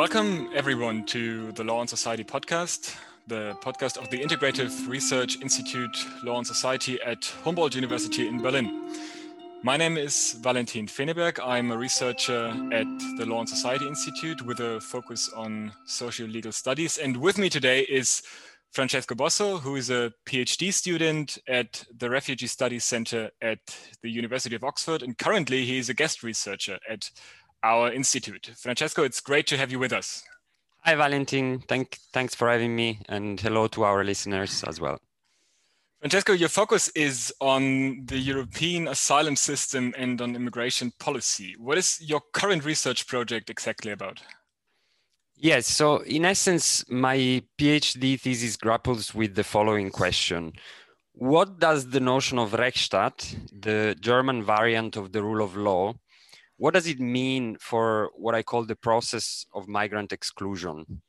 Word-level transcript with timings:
Welcome, 0.00 0.48
everyone, 0.54 1.04
to 1.08 1.52
the 1.52 1.62
Law 1.62 1.80
and 1.80 1.90
Society 1.90 2.24
podcast, 2.24 2.96
the 3.26 3.54
podcast 3.62 3.98
of 3.98 4.08
the 4.08 4.18
Integrative 4.18 4.88
Research 4.88 5.38
Institute 5.42 5.94
Law 6.24 6.38
and 6.38 6.46
Society 6.46 6.98
at 7.02 7.30
Humboldt 7.44 7.74
University 7.74 8.26
in 8.26 8.40
Berlin. 8.40 8.94
My 9.62 9.76
name 9.76 9.98
is 9.98 10.38
Valentin 10.40 10.86
Feneberg. 10.86 11.38
I'm 11.44 11.70
a 11.70 11.76
researcher 11.76 12.46
at 12.72 12.86
the 13.18 13.26
Law 13.26 13.40
and 13.40 13.48
Society 13.48 13.86
Institute 13.86 14.40
with 14.40 14.60
a 14.60 14.80
focus 14.80 15.28
on 15.36 15.70
social 15.84 16.26
legal 16.26 16.52
studies. 16.52 16.96
And 16.96 17.18
with 17.18 17.36
me 17.36 17.50
today 17.50 17.80
is 17.80 18.22
Francesco 18.72 19.14
Bosso, 19.14 19.60
who 19.60 19.76
is 19.76 19.90
a 19.90 20.12
PhD 20.24 20.72
student 20.72 21.36
at 21.46 21.84
the 21.94 22.08
Refugee 22.08 22.46
Studies 22.46 22.84
Center 22.84 23.30
at 23.42 23.58
the 24.02 24.10
University 24.10 24.56
of 24.56 24.64
Oxford. 24.64 25.02
And 25.02 25.18
currently, 25.18 25.66
he 25.66 25.76
is 25.76 25.90
a 25.90 25.94
guest 25.94 26.22
researcher 26.22 26.78
at 26.88 27.10
our 27.62 27.92
institute. 27.92 28.50
Francesco, 28.56 29.02
it's 29.02 29.20
great 29.20 29.46
to 29.48 29.56
have 29.56 29.70
you 29.70 29.78
with 29.78 29.92
us. 29.92 30.22
Hi, 30.84 30.94
Valentin. 30.94 31.60
Thank, 31.68 31.98
thanks 32.12 32.34
for 32.34 32.48
having 32.48 32.74
me, 32.74 33.00
and 33.08 33.38
hello 33.38 33.66
to 33.68 33.84
our 33.84 34.02
listeners 34.02 34.64
as 34.64 34.80
well. 34.80 34.98
Francesco, 36.00 36.32
your 36.32 36.48
focus 36.48 36.88
is 36.94 37.30
on 37.42 38.06
the 38.06 38.18
European 38.18 38.88
asylum 38.88 39.36
system 39.36 39.92
and 39.98 40.22
on 40.22 40.34
immigration 40.34 40.92
policy. 40.98 41.54
What 41.58 41.76
is 41.76 42.00
your 42.00 42.22
current 42.32 42.64
research 42.64 43.06
project 43.06 43.50
exactly 43.50 43.92
about? 43.92 44.22
Yes, 45.36 45.66
so 45.66 45.98
in 45.98 46.24
essence, 46.24 46.84
my 46.88 47.42
PhD 47.58 48.18
thesis 48.18 48.56
grapples 48.56 49.14
with 49.14 49.34
the 49.34 49.44
following 49.44 49.90
question 49.90 50.52
What 51.12 51.58
does 51.58 51.90
the 51.90 52.00
notion 52.00 52.38
of 52.38 52.52
Rechtsstaat, 52.52 53.36
the 53.52 53.94
German 54.00 54.42
variant 54.42 54.96
of 54.96 55.12
the 55.12 55.22
rule 55.22 55.44
of 55.44 55.54
law, 55.54 55.94
what 56.60 56.74
does 56.74 56.86
it 56.86 57.00
mean 57.00 57.56
for 57.58 58.10
what 58.14 58.34
I 58.34 58.42
call 58.42 58.66
the 58.66 58.76
process 58.76 59.46
of 59.54 59.66
migrant 59.66 60.12
exclusion? 60.12 61.00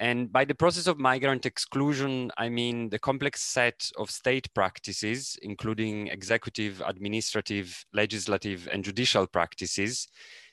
And 0.00 0.32
by 0.32 0.44
the 0.44 0.56
process 0.56 0.88
of 0.88 0.98
migrant 0.98 1.46
exclusion, 1.46 2.32
I 2.36 2.48
mean 2.48 2.88
the 2.88 2.98
complex 2.98 3.40
set 3.40 3.88
of 3.96 4.10
state 4.10 4.52
practices, 4.52 5.38
including 5.42 6.08
executive, 6.08 6.82
administrative, 6.84 7.86
legislative, 7.92 8.68
and 8.72 8.82
judicial 8.82 9.28
practices 9.28 10.08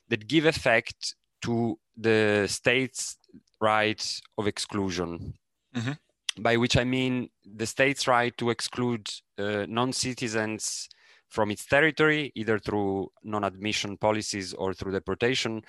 that 0.10 0.28
give 0.28 0.46
effect 0.46 1.16
to 1.42 1.80
the 1.98 2.46
state's 2.48 3.18
right 3.60 4.22
of 4.38 4.46
exclusion. 4.46 5.34
Mm-hmm. 5.76 6.44
By 6.44 6.58
which 6.58 6.78
I 6.78 6.84
mean 6.84 7.32
the 7.44 7.66
state's 7.66 8.08
right 8.08 8.38
to 8.38 8.52
exclude 8.52 9.10
uh, 9.40 9.66
non 9.68 9.92
citizens 9.94 10.90
from 11.32 11.50
its 11.50 11.66
territory, 11.66 12.32
either 12.36 12.60
through 12.60 13.10
non 13.24 13.44
admission 13.44 13.98
policies 13.98 14.54
or 14.54 14.74
through 14.74 14.92
deportation, 14.92 15.64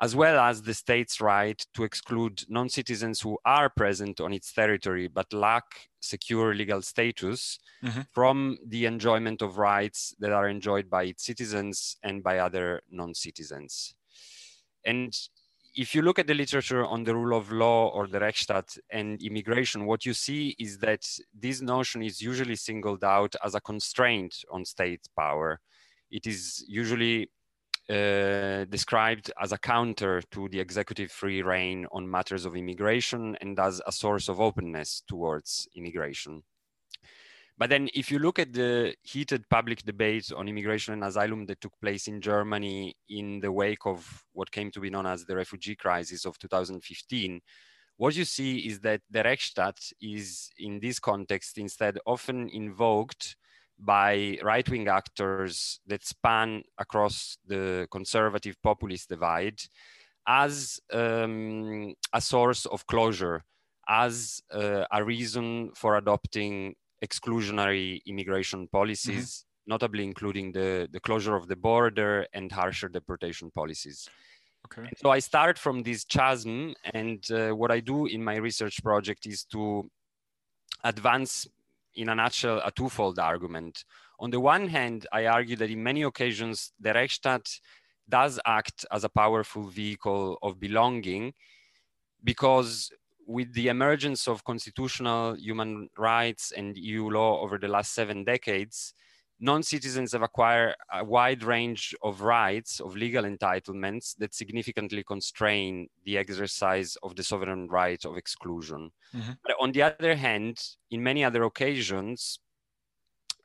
as 0.00 0.14
well 0.14 0.38
as 0.38 0.62
the 0.62 0.72
state's 0.72 1.20
right 1.20 1.66
to 1.74 1.82
exclude 1.82 2.44
non 2.48 2.68
citizens 2.68 3.20
who 3.20 3.36
are 3.44 3.68
present 3.68 4.20
on 4.20 4.32
its 4.32 4.52
territory 4.52 5.08
but 5.08 5.32
lack 5.32 5.64
secure 6.00 6.54
legal 6.54 6.80
status 6.80 7.58
mm-hmm. 7.84 8.02
from 8.12 8.56
the 8.64 8.86
enjoyment 8.86 9.42
of 9.42 9.58
rights 9.58 10.14
that 10.20 10.32
are 10.32 10.48
enjoyed 10.48 10.88
by 10.88 11.02
its 11.02 11.24
citizens 11.24 11.96
and 12.04 12.22
by 12.22 12.38
other 12.38 12.80
non 12.90 13.12
citizens. 13.12 13.94
And 14.84 15.12
if 15.78 15.94
you 15.94 16.02
look 16.02 16.18
at 16.18 16.26
the 16.26 16.34
literature 16.34 16.84
on 16.84 17.04
the 17.04 17.14
rule 17.14 17.38
of 17.38 17.52
law 17.52 17.88
or 17.90 18.08
the 18.08 18.18
Rechtsstaat 18.18 18.76
and 18.90 19.22
immigration, 19.22 19.86
what 19.86 20.04
you 20.04 20.12
see 20.12 20.56
is 20.58 20.76
that 20.78 21.06
this 21.32 21.60
notion 21.60 22.02
is 22.02 22.20
usually 22.20 22.56
singled 22.56 23.04
out 23.04 23.36
as 23.44 23.54
a 23.54 23.60
constraint 23.60 24.34
on 24.50 24.64
state 24.64 25.06
power. 25.16 25.60
It 26.10 26.26
is 26.26 26.64
usually 26.66 27.30
uh, 27.88 28.64
described 28.64 29.30
as 29.40 29.52
a 29.52 29.58
counter 29.58 30.20
to 30.32 30.48
the 30.48 30.58
executive 30.58 31.12
free 31.12 31.42
reign 31.42 31.86
on 31.92 32.10
matters 32.10 32.44
of 32.44 32.56
immigration 32.56 33.36
and 33.40 33.56
as 33.60 33.80
a 33.86 33.92
source 33.92 34.28
of 34.28 34.40
openness 34.40 35.04
towards 35.06 35.68
immigration. 35.76 36.42
But 37.58 37.70
then, 37.70 37.88
if 37.92 38.12
you 38.12 38.20
look 38.20 38.38
at 38.38 38.52
the 38.52 38.94
heated 39.02 39.48
public 39.50 39.82
debates 39.82 40.30
on 40.30 40.46
immigration 40.46 40.94
and 40.94 41.02
asylum 41.02 41.44
that 41.46 41.60
took 41.60 41.72
place 41.80 42.06
in 42.06 42.20
Germany 42.20 42.94
in 43.08 43.40
the 43.40 43.50
wake 43.50 43.84
of 43.84 44.24
what 44.32 44.52
came 44.52 44.70
to 44.70 44.80
be 44.80 44.90
known 44.90 45.06
as 45.06 45.24
the 45.24 45.34
refugee 45.34 45.74
crisis 45.74 46.24
of 46.24 46.38
2015, 46.38 47.40
what 47.96 48.14
you 48.14 48.24
see 48.24 48.58
is 48.58 48.78
that 48.80 49.00
the 49.10 49.24
Rechtsstaat 49.24 49.92
is, 50.00 50.50
in 50.56 50.78
this 50.78 51.00
context, 51.00 51.58
instead 51.58 51.98
often 52.06 52.48
invoked 52.50 53.34
by 53.76 54.38
right 54.44 54.68
wing 54.68 54.86
actors 54.86 55.80
that 55.88 56.04
span 56.04 56.62
across 56.78 57.38
the 57.44 57.88
conservative 57.90 58.54
populist 58.62 59.08
divide 59.08 59.60
as 60.28 60.78
um, 60.92 61.92
a 62.12 62.20
source 62.20 62.66
of 62.66 62.86
closure, 62.86 63.42
as 63.88 64.40
uh, 64.52 64.84
a 64.92 65.02
reason 65.02 65.72
for 65.74 65.96
adopting 65.96 66.76
exclusionary 67.04 68.00
immigration 68.06 68.68
policies, 68.68 69.28
mm-hmm. 69.28 69.72
notably 69.72 70.04
including 70.04 70.52
the, 70.52 70.88
the 70.90 71.00
closure 71.00 71.36
of 71.36 71.48
the 71.48 71.56
border 71.56 72.26
and 72.32 72.50
harsher 72.50 72.88
deportation 72.88 73.50
policies. 73.50 74.08
Okay. 74.66 74.90
so 74.96 75.10
I 75.10 75.20
start 75.20 75.58
from 75.58 75.82
this 75.82 76.04
chasm, 76.04 76.74
and 76.92 77.24
uh, 77.30 77.50
what 77.50 77.70
I 77.70 77.80
do 77.80 78.06
in 78.06 78.22
my 78.22 78.36
research 78.36 78.82
project 78.82 79.26
is 79.26 79.44
to 79.44 79.88
advance, 80.84 81.46
in 81.94 82.08
a 82.08 82.14
nutshell, 82.14 82.60
a 82.64 82.70
twofold 82.70 83.18
argument. 83.18 83.84
On 84.20 84.30
the 84.30 84.40
one 84.40 84.68
hand, 84.68 85.06
I 85.12 85.26
argue 85.26 85.56
that 85.56 85.70
in 85.70 85.82
many 85.82 86.02
occasions, 86.02 86.72
the 86.80 86.90
Rechtsstaat 86.90 87.60
does 88.08 88.40
act 88.44 88.84
as 88.90 89.04
a 89.04 89.08
powerful 89.08 89.64
vehicle 89.68 90.38
of 90.42 90.58
belonging 90.58 91.34
because 92.24 92.90
with 93.28 93.52
the 93.52 93.68
emergence 93.68 94.26
of 94.26 94.42
constitutional 94.42 95.36
human 95.36 95.90
rights 95.98 96.50
and 96.50 96.78
EU 96.78 97.10
law 97.10 97.42
over 97.42 97.58
the 97.58 97.68
last 97.68 97.92
seven 97.92 98.24
decades, 98.24 98.94
non-citizens 99.38 100.12
have 100.12 100.22
acquired 100.22 100.74
a 100.94 101.04
wide 101.04 101.42
range 101.42 101.94
of 102.02 102.22
rights, 102.22 102.80
of 102.80 102.96
legal 102.96 103.24
entitlements 103.24 104.16
that 104.16 104.34
significantly 104.34 105.04
constrain 105.04 105.88
the 106.06 106.16
exercise 106.16 106.96
of 107.02 107.14
the 107.16 107.22
sovereign 107.22 107.68
right 107.68 108.02
of 108.06 108.16
exclusion. 108.16 108.90
Mm-hmm. 109.14 109.32
But 109.44 109.56
on 109.60 109.72
the 109.72 109.82
other 109.82 110.16
hand, 110.16 110.58
in 110.90 111.02
many 111.02 111.22
other 111.22 111.42
occasions, 111.44 112.40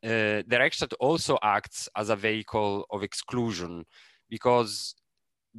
uh, 0.02 0.48
the 0.48 0.60
Rechtsstaat 0.62 0.94
also 1.02 1.38
acts 1.44 1.90
as 1.98 2.10
a 2.10 2.16
vehicle 2.16 2.86
of 2.90 3.04
exclusion 3.04 3.86
because 4.30 4.96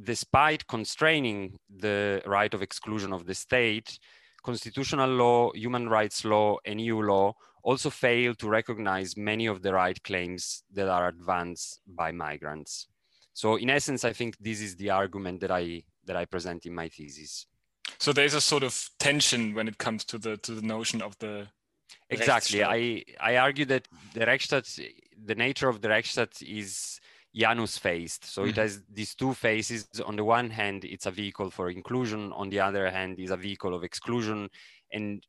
despite 0.01 0.67
constraining 0.67 1.57
the 1.69 2.21
right 2.25 2.53
of 2.53 2.61
exclusion 2.61 3.13
of 3.13 3.25
the 3.25 3.35
state, 3.35 3.99
constitutional 4.43 5.09
law, 5.09 5.51
human 5.53 5.89
rights 5.89 6.25
law, 6.25 6.57
and 6.65 6.79
EU 6.81 7.01
law 7.01 7.33
also 7.63 7.89
fail 7.89 8.35
to 8.35 8.47
recognize 8.47 9.17
many 9.17 9.47
of 9.47 9.61
the 9.63 9.73
right 9.73 10.01
claims 10.03 10.63
that 10.71 10.87
are 10.87 11.07
advanced 11.07 11.81
by 11.87 12.11
migrants. 12.11 12.87
So 13.33 13.55
in 13.55 13.69
essence, 13.69 14.05
I 14.05 14.13
think 14.13 14.37
this 14.37 14.61
is 14.61 14.75
the 14.75 14.91
argument 14.91 15.41
that 15.41 15.51
I 15.51 15.83
that 16.05 16.15
I 16.15 16.25
present 16.25 16.65
in 16.65 16.75
my 16.75 16.87
thesis. 16.89 17.47
So 17.97 18.13
there's 18.13 18.35
a 18.35 18.41
sort 18.41 18.63
of 18.63 18.89
tension 18.99 19.55
when 19.55 19.67
it 19.67 19.77
comes 19.77 20.05
to 20.05 20.17
the 20.17 20.37
to 20.37 20.53
the 20.53 20.61
notion 20.61 21.01
of 21.01 21.17
the 21.17 21.47
exactly. 22.09 22.63
I 22.63 23.03
I 23.19 23.37
argue 23.37 23.65
that 23.65 23.87
the 24.13 24.21
Rechtsstaat, 24.21 24.67
the 25.25 25.35
nature 25.35 25.69
of 25.69 25.81
the 25.81 25.89
Rechtsstaat 25.89 26.41
is 26.43 26.99
Janus 27.35 27.77
faced. 27.77 28.25
So 28.25 28.41
mm-hmm. 28.41 28.49
it 28.49 28.55
has 28.55 28.81
these 28.91 29.13
two 29.13 29.33
faces. 29.33 29.87
On 30.05 30.15
the 30.15 30.23
one 30.23 30.49
hand, 30.49 30.85
it's 30.85 31.05
a 31.05 31.11
vehicle 31.11 31.49
for 31.49 31.69
inclusion. 31.69 32.31
On 32.33 32.49
the 32.49 32.61
other 32.61 32.89
hand, 32.89 33.19
is 33.19 33.31
a 33.31 33.37
vehicle 33.37 33.73
of 33.75 33.83
exclusion. 33.83 34.49
And 34.91 35.25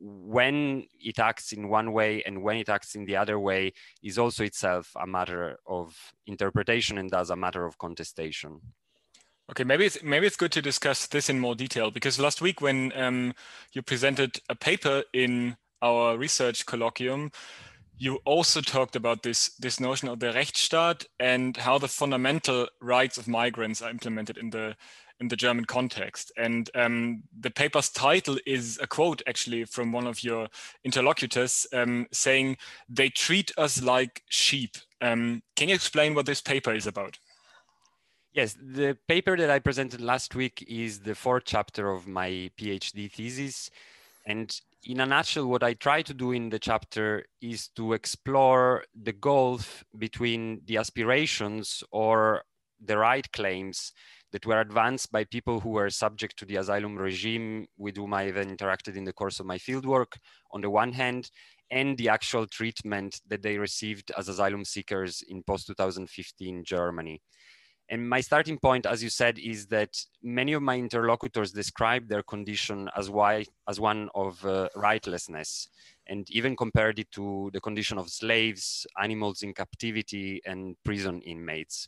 when 0.00 0.84
it 1.00 1.20
acts 1.20 1.52
in 1.52 1.68
one 1.68 1.92
way 1.92 2.22
and 2.24 2.42
when 2.42 2.56
it 2.56 2.68
acts 2.68 2.96
in 2.96 3.04
the 3.04 3.16
other 3.16 3.38
way 3.38 3.72
is 4.02 4.18
also 4.18 4.42
itself 4.42 4.90
a 5.00 5.06
matter 5.06 5.56
of 5.66 5.96
interpretation 6.26 6.98
and 6.98 7.10
thus 7.10 7.30
a 7.30 7.36
matter 7.36 7.64
of 7.64 7.78
contestation. 7.78 8.60
Okay, 9.50 9.64
maybe 9.64 9.86
it's 9.86 10.02
maybe 10.02 10.26
it's 10.26 10.36
good 10.36 10.52
to 10.52 10.62
discuss 10.62 11.06
this 11.06 11.28
in 11.28 11.38
more 11.38 11.54
detail 11.54 11.90
because 11.90 12.18
last 12.18 12.40
week 12.40 12.60
when 12.60 12.92
um, 12.96 13.34
you 13.72 13.82
presented 13.82 14.40
a 14.48 14.54
paper 14.54 15.04
in 15.12 15.56
our 15.82 16.16
research 16.16 16.64
colloquium, 16.64 17.32
you 17.98 18.18
also 18.24 18.60
talked 18.60 18.96
about 18.96 19.22
this 19.22 19.50
this 19.60 19.78
notion 19.78 20.08
of 20.08 20.18
the 20.20 20.32
Rechtsstaat 20.32 21.06
and 21.20 21.56
how 21.56 21.78
the 21.78 21.88
fundamental 21.88 22.68
rights 22.80 23.18
of 23.18 23.28
migrants 23.28 23.82
are 23.82 23.90
implemented 23.90 24.36
in 24.36 24.50
the 24.50 24.74
in 25.20 25.28
the 25.28 25.36
German 25.36 25.64
context. 25.64 26.32
And 26.36 26.68
um, 26.74 27.22
the 27.38 27.50
paper's 27.50 27.90
title 27.90 28.38
is 28.44 28.78
a 28.82 28.88
quote 28.88 29.22
actually 29.26 29.64
from 29.64 29.92
one 29.92 30.06
of 30.06 30.24
your 30.24 30.48
interlocutors 30.84 31.66
um, 31.72 32.06
saying, 32.12 32.56
"They 32.88 33.08
treat 33.08 33.52
us 33.56 33.82
like 33.82 34.22
sheep." 34.28 34.76
Um, 35.00 35.42
can 35.56 35.68
you 35.68 35.74
explain 35.74 36.14
what 36.14 36.26
this 36.26 36.40
paper 36.40 36.74
is 36.74 36.86
about? 36.86 37.18
Yes, 38.32 38.56
the 38.60 38.96
paper 39.06 39.36
that 39.36 39.50
I 39.50 39.58
presented 39.58 40.00
last 40.00 40.34
week 40.34 40.64
is 40.66 41.00
the 41.00 41.14
fourth 41.14 41.44
chapter 41.46 41.90
of 41.90 42.08
my 42.08 42.50
PhD 42.58 43.12
thesis, 43.12 43.70
and 44.26 44.60
in 44.84 45.00
a 45.00 45.06
nutshell, 45.06 45.46
what 45.46 45.62
I 45.62 45.74
try 45.74 46.02
to 46.02 46.14
do 46.14 46.32
in 46.32 46.50
the 46.50 46.58
chapter 46.58 47.24
is 47.40 47.68
to 47.76 47.92
explore 47.92 48.84
the 49.00 49.12
gulf 49.12 49.84
between 49.96 50.60
the 50.64 50.78
aspirations 50.78 51.84
or 51.92 52.42
the 52.84 52.98
right 52.98 53.30
claims 53.32 53.92
that 54.32 54.46
were 54.46 54.60
advanced 54.60 55.12
by 55.12 55.24
people 55.24 55.60
who 55.60 55.70
were 55.70 55.90
subject 55.90 56.36
to 56.38 56.44
the 56.44 56.56
asylum 56.56 56.96
regime 56.96 57.66
with 57.76 57.96
whom 57.96 58.14
I 58.14 58.28
even 58.28 58.56
interacted 58.56 58.96
in 58.96 59.04
the 59.04 59.12
course 59.12 59.38
of 59.38 59.46
my 59.46 59.58
fieldwork 59.58 60.16
on 60.52 60.62
the 60.62 60.70
one 60.70 60.92
hand, 60.92 61.30
and 61.70 61.96
the 61.96 62.08
actual 62.08 62.46
treatment 62.46 63.20
that 63.28 63.42
they 63.42 63.58
received 63.58 64.10
as 64.18 64.28
asylum 64.28 64.64
seekers 64.64 65.22
in 65.28 65.42
post-2015 65.42 66.64
Germany. 66.64 67.22
And 67.92 68.08
my 68.08 68.22
starting 68.22 68.58
point, 68.58 68.86
as 68.86 69.02
you 69.02 69.10
said, 69.10 69.38
is 69.38 69.66
that 69.66 70.02
many 70.22 70.54
of 70.54 70.62
my 70.62 70.78
interlocutors 70.78 71.52
described 71.52 72.08
their 72.08 72.22
condition 72.22 72.88
as, 72.96 73.10
why, 73.10 73.44
as 73.68 73.78
one 73.78 74.08
of 74.14 74.42
uh, 74.46 74.70
rightlessness 74.74 75.68
and 76.06 76.26
even 76.30 76.56
compared 76.56 76.98
it 76.98 77.12
to 77.12 77.50
the 77.52 77.60
condition 77.60 77.98
of 77.98 78.08
slaves, 78.08 78.86
animals 79.02 79.42
in 79.42 79.52
captivity, 79.52 80.40
and 80.46 80.74
prison 80.86 81.20
inmates. 81.20 81.86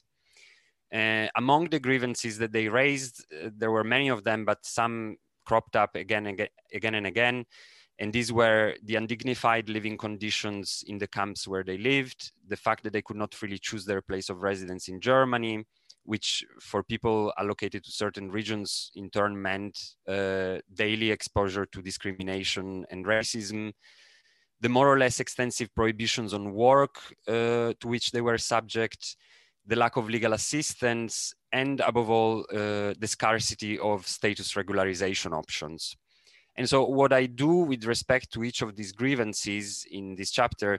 Uh, 0.95 1.29
among 1.37 1.71
the 1.71 1.81
grievances 1.81 2.37
that 2.37 2.53
they 2.53 2.69
raised, 2.69 3.25
uh, 3.43 3.49
there 3.57 3.71
were 3.71 3.83
many 3.83 4.09
of 4.09 4.25
them, 4.25 4.45
but 4.45 4.59
some 4.61 5.17
cropped 5.47 5.75
up 5.75 5.97
again, 5.97 6.27
again, 6.27 6.49
again 6.75 6.97
and 6.97 7.07
again. 7.07 7.47
And 7.99 8.13
these 8.13 8.31
were 8.31 8.75
the 8.83 8.97
undignified 8.97 9.71
living 9.71 9.97
conditions 9.97 10.85
in 10.87 10.99
the 10.99 11.07
camps 11.07 11.49
where 11.49 11.65
they 11.65 11.79
lived, 11.79 12.33
the 12.47 12.57
fact 12.57 12.85
that 12.85 12.93
they 12.93 13.01
could 13.01 13.17
not 13.17 13.33
freely 13.33 13.59
choose 13.59 13.87
their 13.87 14.03
place 14.03 14.29
of 14.29 14.43
residence 14.43 14.89
in 14.89 15.01
Germany, 15.01 15.65
which 16.05 16.45
for 16.61 16.83
people 16.83 17.33
allocated 17.39 17.83
to 17.85 17.91
certain 17.91 18.31
regions 18.31 18.91
in 18.95 19.11
turn 19.11 19.41
meant 19.41 19.79
uh, 20.07 20.59
daily 20.73 21.11
exposure 21.11 21.67
to 21.67 21.83
discrimination 21.83 22.85
and 22.91 23.07
racism, 23.07 23.73
the 24.61 24.69
more 24.69 24.89
or 24.93 24.99
less 24.99 25.21
extensive 25.21 25.75
prohibitions 25.75 26.33
on 26.33 26.53
work 26.53 26.97
uh, 27.27 27.73
to 27.81 27.89
which 27.89 28.11
they 28.13 28.21
were 28.21 28.39
subject, 28.39 29.17
the 29.67 29.77
lack 29.77 29.97
of 29.97 30.09
legal 30.09 30.35
assistance, 30.35 31.35
and 31.53 31.81
above 31.81 32.11
all, 32.11 32.41
uh, 32.53 32.93
the 32.99 33.07
scarcity 33.07 33.79
of 33.79 34.07
status 34.07 34.55
regularization 34.55 35.33
options. 35.33 35.97
And 36.57 36.69
so 36.69 36.85
what 36.85 37.13
I 37.13 37.27
do 37.27 37.49
with 37.49 37.85
respect 37.85 38.33
to 38.33 38.45
each 38.45 38.63
of 38.63 38.77
these 38.77 38.93
grievances 38.93 39.87
in 39.91 40.15
this 40.15 40.31
chapter 40.31 40.79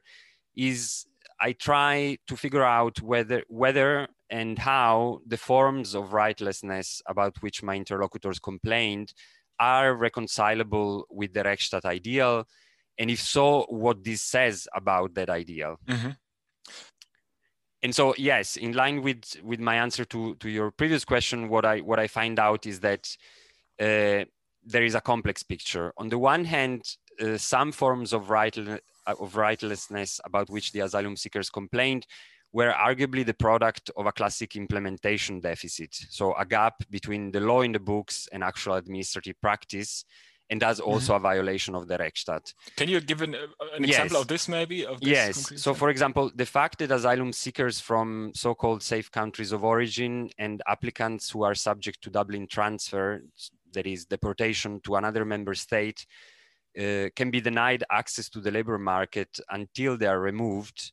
is 0.56 1.06
I 1.45 1.51
try 1.51 2.18
to 2.27 2.36
figure 2.36 2.63
out 2.63 3.03
whether, 3.03 3.44
whether 3.50 4.07
and 4.31 4.57
how 4.57 5.19
the 5.27 5.38
forms 5.38 5.94
of 5.94 6.09
rightlessness 6.09 7.03
about 7.06 7.33
which 7.44 7.62
my 7.62 7.75
interlocutors 7.75 8.39
complained 8.39 9.13
are 9.59 9.94
reconcilable 9.94 11.06
with 11.12 11.36
the 11.36 11.44
Rechtsstaat 11.44 11.86
ideal, 11.86 12.47
and 12.97 13.12
if 13.12 13.21
so, 13.21 13.68
what 13.69 14.03
this 14.03 14.24
says 14.24 14.68
about 14.75 15.13
that 15.13 15.30
ideal. 15.30 15.75
Mm-hmm. 15.86 16.09
And 17.83 17.94
so, 17.94 18.15
yes, 18.18 18.57
in 18.57 18.71
line 18.71 19.03
with 19.03 19.24
with 19.44 19.59
my 19.59 19.75
answer 19.75 20.03
to 20.06 20.33
to 20.42 20.50
your 20.50 20.71
previous 20.71 21.06
question, 21.06 21.47
what 21.47 21.63
I 21.63 21.81
what 21.81 22.00
I 22.00 22.07
find 22.07 22.39
out 22.39 22.65
is 22.65 22.80
that 22.80 23.03
uh, 23.80 24.25
there 24.63 24.83
is 24.83 24.95
a 24.95 25.01
complex 25.12 25.44
picture. 25.44 25.94
On 25.97 26.09
the 26.09 26.18
one 26.18 26.45
hand, 26.45 26.81
uh, 27.21 27.38
some 27.38 27.71
forms 27.71 28.13
of 28.13 28.31
right 28.31 28.57
of 29.07 29.34
rightlessness 29.34 30.19
about 30.25 30.50
which 30.50 30.72
the 30.72 30.81
asylum 30.81 31.16
seekers 31.16 31.50
complained 31.50 32.06
were 32.52 32.72
arguably 32.72 33.25
the 33.25 33.34
product 33.34 33.92
of 33.98 34.06
a 34.06 34.12
classic 34.12 34.56
implementation 34.56 35.42
deficit. 35.42 35.94
So 36.10 36.34
a 36.36 36.46
gap 36.46 36.75
between 36.90 37.31
the 37.31 37.42
law 37.42 37.62
in 37.62 37.74
the 37.74 37.80
books 37.80 38.30
and 38.31 38.44
actual 38.44 38.75
administrative 38.75 39.40
practice 39.42 40.06
and 40.50 40.62
that's 40.62 40.80
mm-hmm. 40.80 40.90
also 40.90 41.13
mm-hmm. 41.13 41.25
a 41.25 41.30
violation 41.30 41.75
of 41.75 41.88
the 41.88 41.98
Rechtsstaat. 41.98 42.54
Can 42.75 42.90
you 42.90 43.02
give 43.02 43.22
an, 43.22 43.36
uh, 43.36 43.48
an 43.75 43.84
yes. 43.84 43.90
example 43.90 44.18
of 44.22 44.28
this 44.28 44.48
maybe? 44.48 44.86
Of 44.86 45.00
this 45.02 45.10
yes. 45.10 45.62
So, 45.62 45.74
for 45.74 45.90
example, 45.90 46.31
the 46.36 46.46
fact 46.46 46.80
that 46.80 46.92
asylum 46.92 47.34
seekers 47.34 47.80
from 47.80 48.31
so-called 48.36 48.84
safe 48.84 49.12
countries 49.12 49.52
of 49.52 49.63
origin 49.63 50.30
and 50.38 50.62
applicants 50.68 51.30
who 51.30 51.44
are 51.44 51.56
subject 51.56 52.02
to 52.04 52.10
Dublin 52.10 52.48
transfer, 52.48 53.24
that 53.74 53.88
is 53.88 54.06
deportation 54.06 54.80
to 54.81 54.96
another 54.96 55.25
member 55.25 55.56
state, 55.56 56.06
uh, 56.77 57.10
can 57.16 57.31
be 57.31 57.42
denied 57.42 57.83
access 57.92 58.30
to 58.30 58.39
the 58.39 58.51
labor 58.51 58.77
market 58.77 59.39
until 59.50 59.98
they 59.98 60.07
are 60.07 60.19
removed 60.19 60.92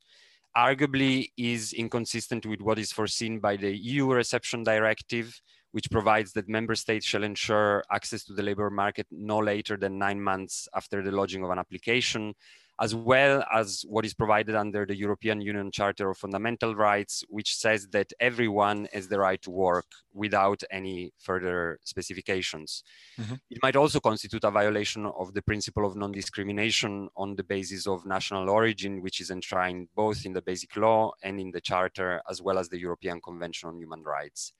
arguably 0.56 1.30
is 1.36 1.72
inconsistent 1.72 2.44
with 2.46 2.60
what 2.60 2.78
is 2.78 2.92
foreseen 2.92 3.38
by 3.38 3.56
the 3.56 3.74
EU 3.74 4.12
reception 4.12 4.62
directive, 4.62 5.40
which 5.72 5.90
provides 5.90 6.32
that 6.32 6.48
member 6.48 6.74
states 6.74 7.06
shall 7.06 7.24
ensure 7.24 7.82
access 7.90 8.24
to 8.24 8.34
the 8.34 8.42
labor 8.42 8.68
market 8.70 9.06
no 9.10 9.38
later 9.38 9.76
than 9.76 9.98
nine 9.98 10.20
months 10.20 10.68
after 10.74 11.02
the 11.02 11.10
lodging 11.10 11.42
of 11.42 11.50
an 11.50 11.58
application, 11.58 12.34
as 12.80 12.94
well 12.94 13.44
as 13.52 13.84
what 13.88 14.04
is 14.04 14.14
provided 14.14 14.54
under 14.54 14.86
the 14.86 14.96
European 14.96 15.40
Union 15.40 15.70
Charter 15.70 16.10
of 16.10 16.18
Fundamental 16.18 16.74
Rights, 16.74 17.22
which 17.28 17.56
says 17.56 17.88
that 17.88 18.12
everyone 18.18 18.88
has 18.92 19.08
the 19.08 19.18
right 19.18 19.40
to 19.42 19.50
work 19.50 19.86
without 20.14 20.62
any 20.70 21.12
further 21.18 21.78
specifications. 21.84 22.82
Mm-hmm. 23.20 23.34
It 23.50 23.58
might 23.62 23.76
also 23.76 24.00
constitute 24.00 24.44
a 24.44 24.50
violation 24.50 25.06
of 25.06 25.34
the 25.34 25.42
principle 25.42 25.86
of 25.86 25.96
non-discrimination 25.96 27.08
on 27.16 27.36
the 27.36 27.44
basis 27.44 27.86
of 27.86 28.06
national 28.06 28.48
origin, 28.48 29.02
which 29.02 29.20
is 29.20 29.30
enshrined 29.30 29.88
both 29.94 30.24
in 30.24 30.32
the 30.32 30.42
Basic 30.42 30.76
Law 30.76 31.12
and 31.22 31.38
in 31.38 31.50
the 31.50 31.60
Charter, 31.60 32.22
as 32.28 32.42
well 32.42 32.58
as 32.58 32.68
the 32.68 32.78
European 32.78 33.20
Convention 33.20 33.68
on 33.68 33.78
Human 33.78 34.02
Rights. 34.02 34.52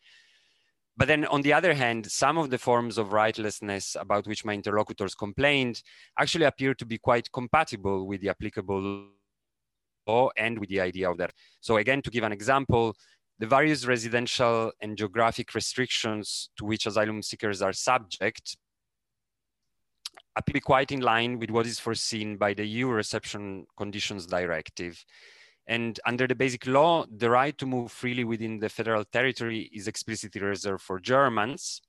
But 0.97 1.09
then 1.09 1.25
on 1.27 1.43
the 1.43 1.53
other 1.53 1.75
hand, 1.75 2.11
some 2.11 2.37
of 2.37 2.51
the 2.51 2.59
forms 2.59 2.99
of 2.99 3.09
rightlessness 3.09 3.97
about 3.99 4.27
which 4.27 4.45
my 4.45 4.53
interlocutors 4.53 5.15
complained 5.15 5.83
actually 6.19 6.45
appear 6.45 6.75
to 6.75 6.85
be 6.85 6.99
quite 6.99 7.33
compatible 7.33 8.07
with 8.07 8.21
the 8.21 8.29
applicable 8.29 9.07
law 10.07 10.31
and 10.37 10.59
with 10.59 10.69
the 10.69 10.81
idea 10.81 11.11
of 11.11 11.17
that. 11.19 11.33
So 11.61 11.79
again, 11.79 12.03
to 12.03 12.11
give 12.11 12.25
an 12.25 12.33
example, 12.33 12.95
the 13.39 13.47
various 13.47 13.87
residential 13.87 14.73
and 14.81 14.97
geographic 14.97 15.55
restrictions 15.55 16.51
to 16.57 16.65
which 16.65 16.87
asylum 16.87 17.23
seekers 17.23 17.63
are 17.63 17.73
subject 17.73 18.57
appear 20.37 20.61
quite 20.61 20.93
in 20.93 21.01
line 21.01 21.39
with 21.39 21.51
what 21.51 21.67
is 21.67 21.79
foreseen 21.79 22.37
by 22.37 22.55
the 22.55 22.67
EU 22.67 22.89
Reception 22.89 23.67
Conditions 23.77 24.27
Directive. 24.27 25.05
And 25.67 25.99
under 26.05 26.27
the 26.27 26.35
basic 26.35 26.67
law, 26.67 27.05
the 27.11 27.31
right 27.31 27.57
to 27.59 27.67
move 27.67 27.93
freely 27.93 28.25
within 28.25 28.59
the 28.59 28.69
federal 28.69 29.05
territory 29.05 29.71
is 29.73 29.87
explicitly 29.87 30.41
reserved 30.41 30.83
for 30.83 30.99
Germans. 30.99 31.81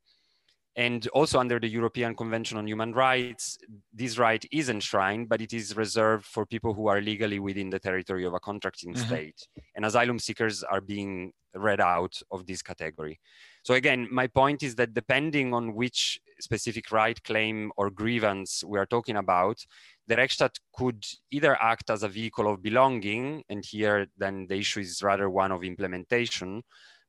And 0.75 1.07
also 1.09 1.39
under 1.39 1.59
the 1.59 1.67
European 1.67 2.15
Convention 2.15 2.57
on 2.57 2.67
Human 2.67 2.93
Rights, 2.93 3.59
this 3.93 4.17
right 4.17 4.43
is 4.51 4.69
enshrined, 4.69 5.29
but 5.29 5.39
it 5.39 5.53
is 5.53 5.77
reserved 5.77 6.25
for 6.25 6.47
people 6.47 6.73
who 6.73 6.87
are 6.87 6.99
legally 6.99 7.37
within 7.39 7.69
the 7.69 7.79
territory 7.79 8.25
of 8.25 8.33
a 8.33 8.39
contracting 8.39 8.93
mm-hmm. 8.93 9.05
state. 9.05 9.47
And 9.75 9.85
asylum 9.85 10.17
seekers 10.17 10.63
are 10.63 10.81
being 10.81 11.33
read 11.53 11.79
out 11.79 12.19
of 12.31 12.47
this 12.47 12.63
category. 12.63 13.19
So 13.63 13.75
again, 13.75 14.07
my 14.11 14.25
point 14.25 14.63
is 14.63 14.75
that 14.75 14.95
depending 14.95 15.53
on 15.53 15.75
which 15.75 16.19
specific 16.39 16.91
right 16.91 17.21
claim 17.23 17.71
or 17.77 17.91
grievance 17.91 18.63
we 18.65 18.79
are 18.79 18.87
talking 18.87 19.15
about, 19.15 19.63
the 20.07 20.15
Rechtsstaat 20.15 20.59
could 20.73 21.05
either 21.31 21.55
act 21.61 21.89
as 21.89 22.03
a 22.03 22.09
vehicle 22.09 22.47
of 22.51 22.61
belonging, 22.61 23.43
and 23.49 23.63
here 23.65 24.07
then 24.17 24.47
the 24.47 24.55
issue 24.55 24.81
is 24.81 25.01
rather 25.01 25.29
one 25.29 25.51
of 25.51 25.63
implementation, 25.63 26.63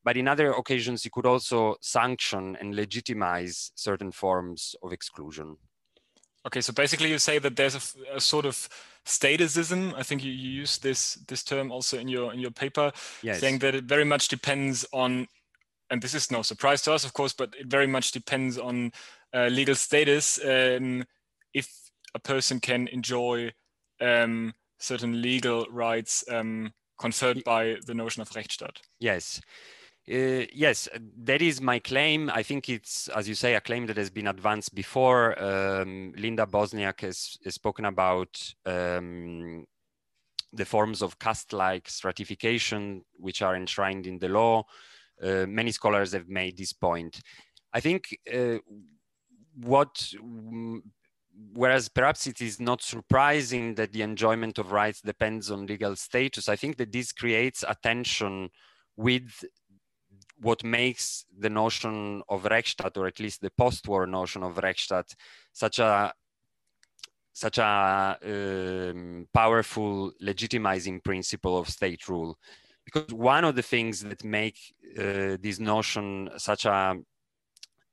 but 0.05 0.17
in 0.17 0.29
other 0.29 0.53
occasions 0.53 1.05
it 1.05 1.13
could 1.13 1.27
also 1.27 1.77
sanction 1.81 2.57
and 2.61 2.75
legitimize 2.75 3.73
certain 3.75 4.13
forms 4.13 4.77
of 4.83 4.93
exclusion. 4.93 5.57
Okay, 6.47 6.61
so 6.61 6.73
basically 6.73 7.09
you 7.09 7.19
say 7.19 7.39
that 7.39 7.57
there's 7.57 7.75
a, 7.75 8.17
a 8.17 8.21
sort 8.21 8.45
of 8.45 8.69
statusism. 9.07 9.95
I 9.97 10.03
think 10.03 10.23
you, 10.23 10.31
you 10.31 10.51
use 10.51 10.79
this 10.79 11.15
this 11.27 11.43
term 11.43 11.73
also 11.73 11.99
in 11.99 12.07
your 12.07 12.35
in 12.35 12.39
your 12.39 12.51
paper, 12.51 12.93
yes. 13.23 13.41
saying 13.41 13.61
that 13.61 13.75
it 13.75 13.85
very 13.85 14.05
much 14.05 14.29
depends 14.29 14.85
on, 14.93 15.27
and 15.91 16.03
this 16.03 16.15
is 16.15 16.31
no 16.31 16.43
surprise 16.43 16.83
to 16.83 16.93
us, 16.93 17.05
of 17.05 17.15
course, 17.15 17.33
but 17.33 17.55
it 17.59 17.67
very 17.67 17.87
much 17.87 18.13
depends 18.13 18.59
on 18.59 18.93
uh, 19.33 19.47
legal 19.47 19.75
status. 19.75 20.39
Um, 20.45 21.05
if 21.55 21.84
a 22.15 22.19
person 22.19 22.61
can 22.61 22.89
enjoy 22.89 23.53
um, 24.01 24.55
certain 24.79 25.21
legal 25.21 25.67
rights 25.71 26.25
um, 26.31 26.73
conferred 26.99 27.43
by 27.45 27.77
the 27.87 27.95
notion 27.95 28.23
of 28.23 28.31
Rechtsstaat. 28.31 28.79
Yes. 29.01 29.41
Uh, 30.07 30.45
yes, 30.53 30.89
that 31.23 31.41
is 31.41 31.61
my 31.61 31.79
claim. 31.79 32.31
I 32.31 32.43
think 32.43 32.69
it's, 32.69 33.09
as 33.09 33.27
you 33.27 33.35
say, 33.35 33.55
a 33.55 33.61
claim 33.61 33.87
that 33.87 33.97
has 33.97 34.11
been 34.11 34.27
advanced 34.27 34.75
before. 34.75 35.43
Um, 35.43 36.13
Linda 36.17 36.47
Bosniak 36.47 37.01
has, 37.01 37.39
has 37.45 37.55
spoken 37.55 37.87
about 37.87 38.55
um, 38.67 39.65
the 40.53 40.65
forms 40.65 41.03
of 41.03 41.19
caste-like 41.19 41.89
stratification, 41.89 43.03
which 43.17 43.41
are 43.41 43.57
enshrined 43.57 44.07
in 44.07 44.19
the 44.19 44.29
law. 44.29 44.65
Uh, 45.23 45.47
many 45.47 45.73
scholars 45.73 46.13
have 46.13 46.29
made 46.29 46.59
this 46.59 46.75
point. 46.75 47.21
I 47.73 47.81
think 47.81 48.17
uh, 48.33 48.59
what 49.57 50.13
whereas 51.53 51.89
perhaps 51.89 52.27
it 52.27 52.41
is 52.41 52.61
not 52.61 52.83
surprising 52.83 53.75
that 53.75 53.93
the 53.93 54.03
enjoyment 54.03 54.59
of 54.59 54.73
rights 54.73 55.01
depends 55.01 55.51
on 55.51 55.67
legal 55.67 55.97
status, 55.97 56.49
I 56.49 56.57
think 56.57 56.77
that 56.77 56.93
this 56.93 57.13
creates 57.13 57.65
a 57.67 57.77
tension 57.83 58.51
with 58.97 59.45
what 60.41 60.63
makes 60.65 61.25
the 61.37 61.51
notion 61.51 62.23
of 62.29 62.45
Rechtsstaat, 62.45 62.97
or 62.97 63.07
at 63.07 63.21
least 63.21 63.41
the 63.41 63.51
post-war 63.51 64.07
notion 64.07 64.43
of 64.43 64.57
Rechtsstaat, 64.57 65.15
such 65.53 65.79
a 65.79 66.13
such 67.37 67.59
a 67.59 68.17
um, 68.25 69.27
powerful 69.35 70.13
legitimizing 70.23 71.03
principle 71.03 71.59
of 71.59 71.69
state 71.69 72.09
rule. 72.09 72.39
because 72.85 73.13
one 73.13 73.45
of 73.45 73.57
the 73.57 73.63
things 73.63 74.01
that 74.03 74.23
make 74.25 74.75
uh, 74.99 75.37
this 75.41 75.59
notion 75.59 76.31
such 76.37 76.65
a 76.65 76.97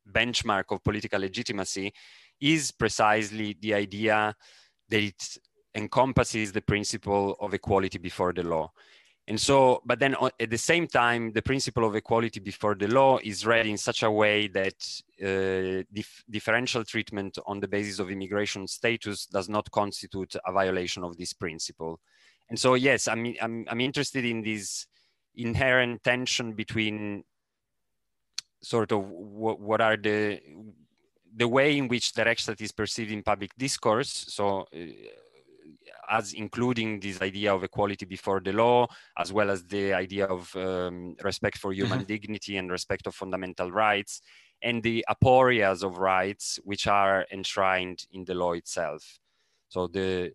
benchmark 0.09 0.65
of 0.69 0.83
political 0.83 1.19
legitimacy 1.19 1.93
is 2.41 2.71
precisely 2.71 3.55
the 3.61 3.73
idea 3.73 4.35
that 4.89 5.01
it 5.01 5.37
encompasses 5.75 6.51
the 6.51 6.61
principle 6.61 7.37
of 7.39 7.53
equality 7.53 7.97
before 7.97 8.33
the 8.33 8.43
law. 8.43 8.71
And 9.27 9.39
so, 9.39 9.81
but 9.85 9.99
then 9.99 10.15
at 10.39 10.49
the 10.49 10.57
same 10.57 10.87
time, 10.87 11.31
the 11.31 11.41
principle 11.41 11.85
of 11.85 11.95
equality 11.95 12.39
before 12.39 12.75
the 12.75 12.87
law 12.87 13.19
is 13.23 13.45
read 13.45 13.67
in 13.67 13.77
such 13.77 14.03
a 14.03 14.11
way 14.11 14.47
that 14.47 14.73
uh, 15.21 15.83
dif 15.93 16.23
differential 16.29 16.83
treatment 16.83 17.37
on 17.45 17.59
the 17.59 17.67
basis 17.67 17.99
of 17.99 18.09
immigration 18.09 18.67
status 18.67 19.27
does 19.27 19.47
not 19.47 19.69
constitute 19.71 20.35
a 20.45 20.51
violation 20.51 21.03
of 21.03 21.15
this 21.17 21.33
principle. 21.33 21.99
And 22.49 22.59
so, 22.59 22.73
yes, 22.73 23.07
I'm, 23.07 23.33
I'm, 23.41 23.65
I'm 23.69 23.79
interested 23.79 24.25
in 24.25 24.41
this 24.41 24.87
inherent 25.35 26.03
tension 26.03 26.53
between 26.53 27.23
sort 28.61 28.91
of 28.91 29.07
what, 29.07 29.59
what 29.59 29.81
are 29.81 29.95
the 29.97 30.41
the 31.35 31.47
way 31.47 31.77
in 31.77 31.87
which 31.87 32.13
the 32.13 32.23
Rechtsstaat 32.23 32.61
is 32.61 32.71
perceived 32.71 33.11
in 33.11 33.23
public 33.23 33.51
discourse. 33.57 34.25
So 34.29 34.67
uh, 34.73 34.79
as 36.09 36.33
including 36.33 36.99
this 36.99 37.21
idea 37.21 37.53
of 37.53 37.63
equality 37.63 38.05
before 38.05 38.41
the 38.41 38.51
law, 38.51 38.85
as 39.17 39.31
well 39.31 39.49
as 39.49 39.63
the 39.63 39.93
idea 39.93 40.25
of 40.25 40.53
um, 40.55 41.15
respect 41.23 41.57
for 41.57 41.71
human 41.71 41.99
mm-hmm. 41.99 42.07
dignity 42.07 42.57
and 42.57 42.69
respect 42.69 43.07
of 43.07 43.15
fundamental 43.15 43.71
rights, 43.71 44.21
and 44.61 44.83
the 44.83 45.05
aporias 45.09 45.83
of 45.83 45.97
rights 45.97 46.59
which 46.63 46.85
are 46.85 47.25
enshrined 47.31 48.05
in 48.11 48.25
the 48.25 48.35
law 48.35 48.51
itself. 48.53 49.19
So 49.69 49.87
the 49.87 50.33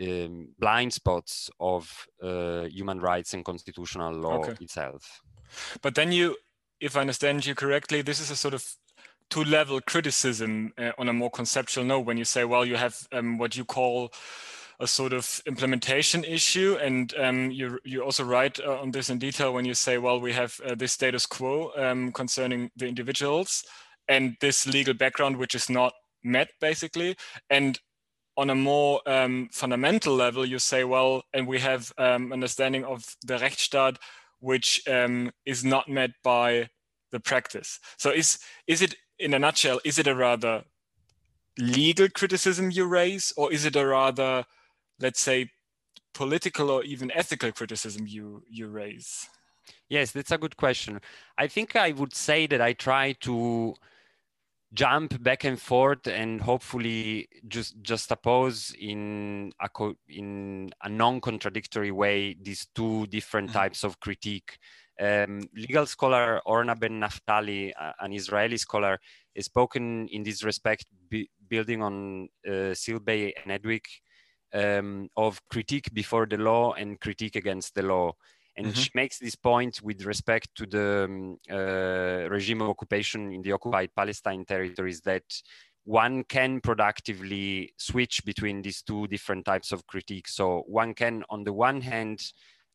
um, 0.00 0.50
blind 0.58 0.92
spots 0.92 1.50
of 1.58 2.06
uh, 2.22 2.64
human 2.66 3.00
rights 3.00 3.34
and 3.34 3.44
constitutional 3.44 4.14
law 4.14 4.38
okay. 4.38 4.54
itself. 4.60 5.20
But 5.82 5.96
then 5.96 6.12
you, 6.12 6.36
if 6.80 6.96
I 6.96 7.00
understand 7.00 7.44
you 7.44 7.54
correctly, 7.54 8.02
this 8.02 8.20
is 8.20 8.30
a 8.30 8.36
sort 8.36 8.54
of 8.54 8.64
two 9.30 9.44
level 9.44 9.80
criticism 9.80 10.72
uh, 10.76 10.90
on 10.98 11.08
a 11.08 11.12
more 11.12 11.30
conceptual 11.30 11.84
note 11.84 12.00
when 12.00 12.18
you 12.18 12.24
say, 12.24 12.44
well, 12.44 12.64
you 12.64 12.76
have 12.76 13.06
um, 13.12 13.38
what 13.38 13.56
you 13.56 13.64
call 13.64 14.12
a 14.80 14.86
sort 14.86 15.12
of 15.12 15.42
implementation 15.46 16.24
issue. 16.24 16.76
And 16.80 17.14
um, 17.18 17.50
you, 17.50 17.78
you 17.84 18.02
also 18.02 18.24
write 18.24 18.58
uh, 18.60 18.80
on 18.80 18.90
this 18.90 19.10
in 19.10 19.18
detail 19.18 19.52
when 19.52 19.64
you 19.64 19.74
say, 19.74 19.98
well, 19.98 20.20
we 20.20 20.32
have 20.32 20.60
uh, 20.64 20.74
this 20.74 20.92
status 20.92 21.26
quo 21.26 21.70
um, 21.76 22.12
concerning 22.12 22.70
the 22.76 22.86
individuals 22.86 23.64
and 24.08 24.36
this 24.40 24.66
legal 24.66 24.94
background, 24.94 25.36
which 25.36 25.54
is 25.54 25.70
not 25.70 25.92
met 26.24 26.48
basically. 26.60 27.16
And 27.50 27.78
on 28.36 28.50
a 28.50 28.54
more 28.54 29.00
um, 29.06 29.50
fundamental 29.52 30.14
level, 30.14 30.46
you 30.46 30.58
say, 30.58 30.84
well, 30.84 31.22
and 31.34 31.46
we 31.46 31.60
have 31.60 31.92
um, 31.98 32.32
understanding 32.32 32.84
of 32.84 33.04
the 33.26 33.36
Rechtsstaat, 33.36 33.96
which 34.38 34.82
um, 34.88 35.30
is 35.44 35.62
not 35.62 35.88
met 35.88 36.10
by 36.24 36.70
the 37.12 37.20
practice. 37.20 37.78
So 37.98 38.10
is, 38.10 38.38
is 38.66 38.80
it, 38.80 38.94
in 39.20 39.34
a 39.34 39.38
nutshell, 39.38 39.80
is 39.84 39.98
it 39.98 40.06
a 40.06 40.14
rather 40.14 40.64
legal 41.58 42.08
criticism 42.08 42.70
you 42.70 42.86
raise, 42.86 43.32
or 43.36 43.52
is 43.52 43.64
it 43.64 43.76
a 43.76 43.86
rather 43.86 44.44
let's 44.98 45.20
say 45.20 45.50
political 46.12 46.70
or 46.70 46.82
even 46.84 47.10
ethical 47.12 47.52
criticism 47.52 48.06
you 48.06 48.42
you 48.48 48.68
raise? 48.68 49.28
Yes 49.88 50.12
that's 50.12 50.32
a 50.32 50.38
good 50.38 50.56
question. 50.56 51.00
I 51.38 51.46
think 51.46 51.76
i 51.76 51.92
would 51.92 52.14
say 52.14 52.46
that 52.46 52.60
i 52.60 52.72
try 52.72 53.12
to 53.20 53.74
jump 54.72 55.20
back 55.22 55.44
and 55.44 55.60
forth 55.60 56.06
and 56.06 56.40
hopefully 56.40 57.28
just 57.48 57.80
just 57.82 58.10
oppose 58.10 58.72
in 58.78 59.52
a 59.60 59.68
co- 59.68 59.96
in 60.08 60.70
a 60.82 60.88
non-contradictory 60.88 61.90
way 61.90 62.36
these 62.40 62.68
two 62.74 63.06
different 63.08 63.48
mm-hmm. 63.48 63.58
types 63.58 63.82
of 63.82 63.98
critique 63.98 64.58
um, 65.00 65.48
legal 65.54 65.86
scholar 65.86 66.40
Orna 66.44 66.76
Ben 66.76 67.00
Naftali, 67.00 67.72
an 68.00 68.12
Israeli 68.12 68.58
scholar, 68.58 68.98
is 69.34 69.46
spoken 69.46 70.08
in 70.08 70.22
this 70.22 70.44
respect, 70.44 70.84
building 71.48 71.82
on 71.82 72.28
uh, 72.46 72.74
Silbey 72.74 73.32
and 73.42 73.58
Ewick 73.64 73.88
um, 74.52 75.08
of 75.16 75.40
critique 75.48 75.92
before 75.92 76.26
the 76.26 76.36
law 76.36 76.72
and 76.74 77.00
critique 77.00 77.36
against 77.36 77.74
the 77.74 77.82
law. 77.82 78.12
And 78.56 78.66
mm-hmm. 78.66 78.74
she 78.74 78.90
makes 78.94 79.18
this 79.18 79.36
point 79.36 79.80
with 79.82 80.04
respect 80.04 80.48
to 80.56 80.66
the 80.66 81.04
um, 81.04 81.38
uh, 81.50 82.28
regime 82.28 82.60
of 82.60 82.68
occupation 82.68 83.32
in 83.32 83.42
the 83.42 83.52
occupied 83.52 83.90
Palestine 83.96 84.44
territories 84.44 85.00
that 85.02 85.24
one 85.84 86.24
can 86.24 86.60
productively 86.60 87.72
switch 87.78 88.22
between 88.24 88.60
these 88.60 88.82
two 88.82 89.06
different 89.06 89.46
types 89.46 89.72
of 89.72 89.86
critique. 89.86 90.28
So 90.28 90.64
one 90.66 90.94
can, 90.94 91.24
on 91.30 91.44
the 91.44 91.52
one 91.52 91.80
hand, 91.80 92.20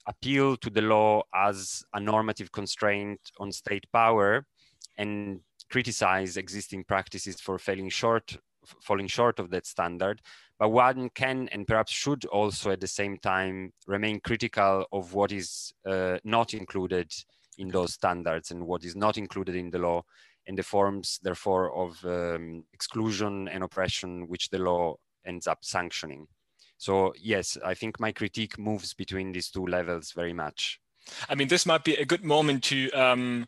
appeal 0.07 0.57
to 0.57 0.69
the 0.69 0.81
law 0.81 1.23
as 1.33 1.83
a 1.93 1.99
normative 1.99 2.51
constraint 2.51 3.19
on 3.39 3.51
state 3.51 3.85
power 3.91 4.45
and 4.97 5.39
criticize 5.69 6.37
existing 6.37 6.83
practices 6.83 7.41
for 7.41 7.57
failing 7.57 7.89
short 7.89 8.37
falling 8.81 9.07
short 9.07 9.39
of 9.39 9.49
that 9.51 9.65
standard. 9.65 10.21
But 10.57 10.69
one 10.69 11.09
can 11.09 11.49
and 11.51 11.67
perhaps 11.67 11.91
should 11.91 12.25
also 12.25 12.71
at 12.71 12.79
the 12.79 12.87
same 12.87 13.17
time 13.17 13.73
remain 13.87 14.19
critical 14.19 14.85
of 14.91 15.13
what 15.13 15.31
is 15.31 15.73
uh, 15.85 16.17
not 16.23 16.53
included 16.53 17.11
in 17.57 17.69
those 17.69 17.93
standards 17.93 18.51
and 18.51 18.65
what 18.65 18.83
is 18.83 18.95
not 18.95 19.17
included 19.17 19.55
in 19.55 19.69
the 19.69 19.79
law 19.79 20.03
and 20.47 20.57
the 20.57 20.63
forms 20.63 21.19
therefore 21.23 21.75
of 21.75 22.03
um, 22.05 22.63
exclusion 22.73 23.47
and 23.47 23.63
oppression 23.63 24.27
which 24.27 24.49
the 24.49 24.59
law 24.59 24.95
ends 25.25 25.47
up 25.47 25.59
sanctioning 25.61 26.27
so 26.85 27.13
yes 27.19 27.57
i 27.65 27.73
think 27.73 27.99
my 27.99 28.11
critique 28.11 28.57
moves 28.57 28.93
between 28.93 29.31
these 29.31 29.49
two 29.49 29.65
levels 29.65 30.11
very 30.11 30.33
much 30.33 30.79
i 31.29 31.35
mean 31.35 31.47
this 31.47 31.65
might 31.65 31.83
be 31.83 31.95
a 31.95 32.05
good 32.05 32.23
moment 32.23 32.63
to 32.63 32.89
um, 32.91 33.45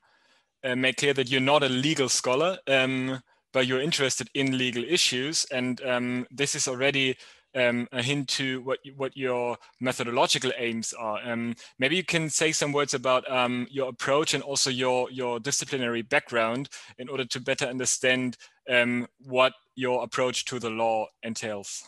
uh, 0.63 0.75
make 0.75 0.97
clear 0.97 1.13
that 1.13 1.29
you're 1.29 1.49
not 1.53 1.63
a 1.63 1.69
legal 1.69 2.09
scholar 2.09 2.57
um, 2.67 3.19
but 3.57 3.65
you're 3.65 3.81
interested 3.81 4.29
in 4.33 4.57
legal 4.57 4.83
issues. 4.83 5.45
And 5.51 5.81
um, 5.83 6.27
this 6.29 6.53
is 6.53 6.67
already 6.67 7.17
um, 7.55 7.87
a 7.91 8.03
hint 8.03 8.29
to 8.29 8.61
what 8.61 8.77
what 8.95 9.17
your 9.17 9.57
methodological 9.79 10.51
aims 10.59 10.93
are. 10.93 11.19
Um, 11.27 11.55
maybe 11.79 11.95
you 11.95 12.03
can 12.03 12.29
say 12.29 12.51
some 12.51 12.71
words 12.71 12.93
about 12.93 13.29
um, 13.31 13.65
your 13.71 13.89
approach 13.89 14.35
and 14.35 14.43
also 14.43 14.69
your 14.69 15.09
your 15.09 15.39
disciplinary 15.39 16.03
background 16.03 16.69
in 16.99 17.09
order 17.09 17.25
to 17.25 17.39
better 17.39 17.65
understand 17.65 18.37
um, 18.69 19.07
what 19.25 19.53
your 19.75 20.03
approach 20.03 20.45
to 20.45 20.59
the 20.59 20.69
law 20.69 21.07
entails. 21.23 21.83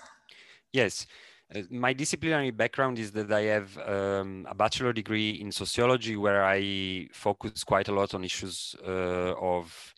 Yes. 0.74 1.06
Uh, 1.54 1.62
my 1.72 1.94
disciplinary 1.94 2.52
background 2.52 3.00
is 3.00 3.12
that 3.12 3.32
I 3.32 3.42
have 3.42 3.76
um, 3.80 4.46
a 4.50 4.54
bachelor 4.54 4.94
degree 4.94 5.32
in 5.32 5.52
sociology, 5.52 6.16
where 6.16 6.46
I 6.46 7.08
focus 7.12 7.64
quite 7.64 7.88
a 7.88 7.92
lot 7.92 8.14
on 8.14 8.24
issues 8.24 8.76
uh, 8.86 9.34
of 9.42 9.94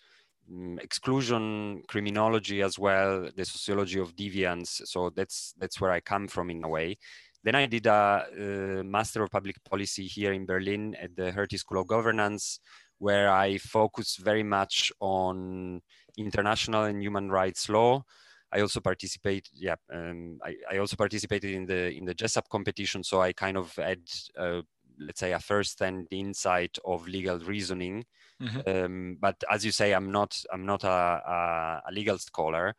um, 0.49 0.79
exclusion 0.79 1.83
criminology 1.87 2.61
as 2.61 2.79
well 2.79 3.29
the 3.35 3.45
sociology 3.45 3.99
of 3.99 4.15
deviance. 4.15 4.81
So 4.87 5.09
that's 5.09 5.53
that's 5.57 5.81
where 5.81 5.91
i 5.91 5.99
come 5.99 6.27
from 6.27 6.49
in 6.49 6.63
a 6.63 6.69
way. 6.69 6.97
Then 7.43 7.55
i 7.55 7.65
did 7.65 7.85
a, 7.85 8.25
a 8.37 8.83
master 8.83 9.23
of 9.23 9.31
public 9.31 9.57
policy 9.63 10.05
here 10.05 10.31
in 10.31 10.45
berlin 10.45 10.95
at 10.95 11.15
the 11.15 11.31
hertie 11.31 11.57
school 11.57 11.81
of 11.81 11.87
governance 11.87 12.59
where 12.99 13.31
i 13.31 13.57
focus 13.57 14.17
very 14.17 14.43
much 14.43 14.91
on 14.99 15.81
international 16.17 16.83
and 16.83 17.01
human 17.01 17.31
rights 17.31 17.67
law 17.67 18.03
I 18.51 18.61
also 18.61 18.79
participate. 18.79 19.49
Yeah, 19.53 19.75
um, 19.91 20.39
I, 20.43 20.55
I, 20.71 20.77
also 20.77 20.95
participated 20.95 21.51
in 21.51 21.65
the 21.65 21.91
in 21.91 22.05
the 22.05 22.13
Jessup 22.13 22.49
competition. 22.49 23.03
So 23.03 23.21
I 23.21 23.33
kind 23.33 23.57
of 23.57 23.75
had, 23.75 24.01
uh, 24.37 24.61
let's 24.99 25.19
say, 25.19 25.31
a 25.33 25.39
first-hand 25.39 26.07
insight 26.11 26.77
of 26.85 27.07
legal 27.07 27.39
reasoning 27.39 28.05
Mm-hmm. 28.41 28.69
Um, 28.69 29.17
but 29.19 29.35
as 29.51 29.63
you 29.63 29.71
say, 29.71 29.93
I'm 29.93 30.11
not 30.11 30.35
I'm 30.51 30.65
not 30.65 30.83
a, 30.83 30.87
a, 30.89 31.81
a 31.89 31.91
legal 31.91 32.17
scholar. 32.17 32.75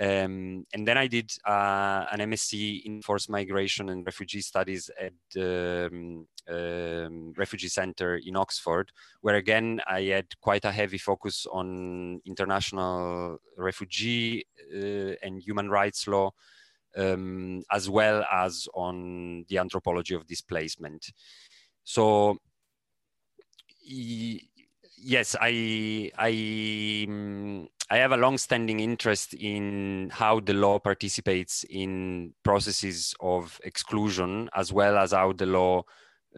Um, 0.00 0.64
and 0.72 0.86
then 0.86 0.96
I 0.96 1.08
did 1.08 1.32
uh, 1.44 2.06
an 2.12 2.20
MSc 2.20 2.82
in 2.84 3.02
forced 3.02 3.28
migration 3.28 3.88
and 3.88 4.06
refugee 4.06 4.40
studies 4.40 4.90
at 5.00 5.12
the 5.34 5.88
um, 5.92 6.26
um, 6.48 7.32
refugee 7.36 7.68
center 7.68 8.16
in 8.16 8.36
Oxford, 8.36 8.92
where 9.22 9.34
again 9.34 9.80
I 9.88 10.02
had 10.02 10.26
quite 10.40 10.64
a 10.64 10.70
heavy 10.70 10.98
focus 10.98 11.46
on 11.50 12.20
international 12.24 13.38
refugee 13.56 14.46
uh, 14.72 15.14
and 15.22 15.42
human 15.42 15.68
rights 15.68 16.06
law, 16.06 16.30
um, 16.96 17.64
as 17.72 17.90
well 17.90 18.24
as 18.32 18.68
on 18.74 19.46
the 19.48 19.58
anthropology 19.58 20.14
of 20.14 20.28
displacement. 20.28 21.10
So 21.82 22.38
yes, 23.84 25.34
I 25.40 26.12
I 26.16 27.06
um, 27.08 27.68
I 27.90 27.96
have 27.96 28.12
a 28.12 28.18
long-standing 28.18 28.80
interest 28.80 29.32
in 29.32 30.10
how 30.12 30.40
the 30.40 30.52
law 30.52 30.78
participates 30.78 31.64
in 31.70 32.34
processes 32.42 33.14
of 33.20 33.58
exclusion, 33.64 34.50
as 34.54 34.72
well 34.72 34.98
as 34.98 35.12
how 35.12 35.32
the 35.32 35.46
law 35.46 35.84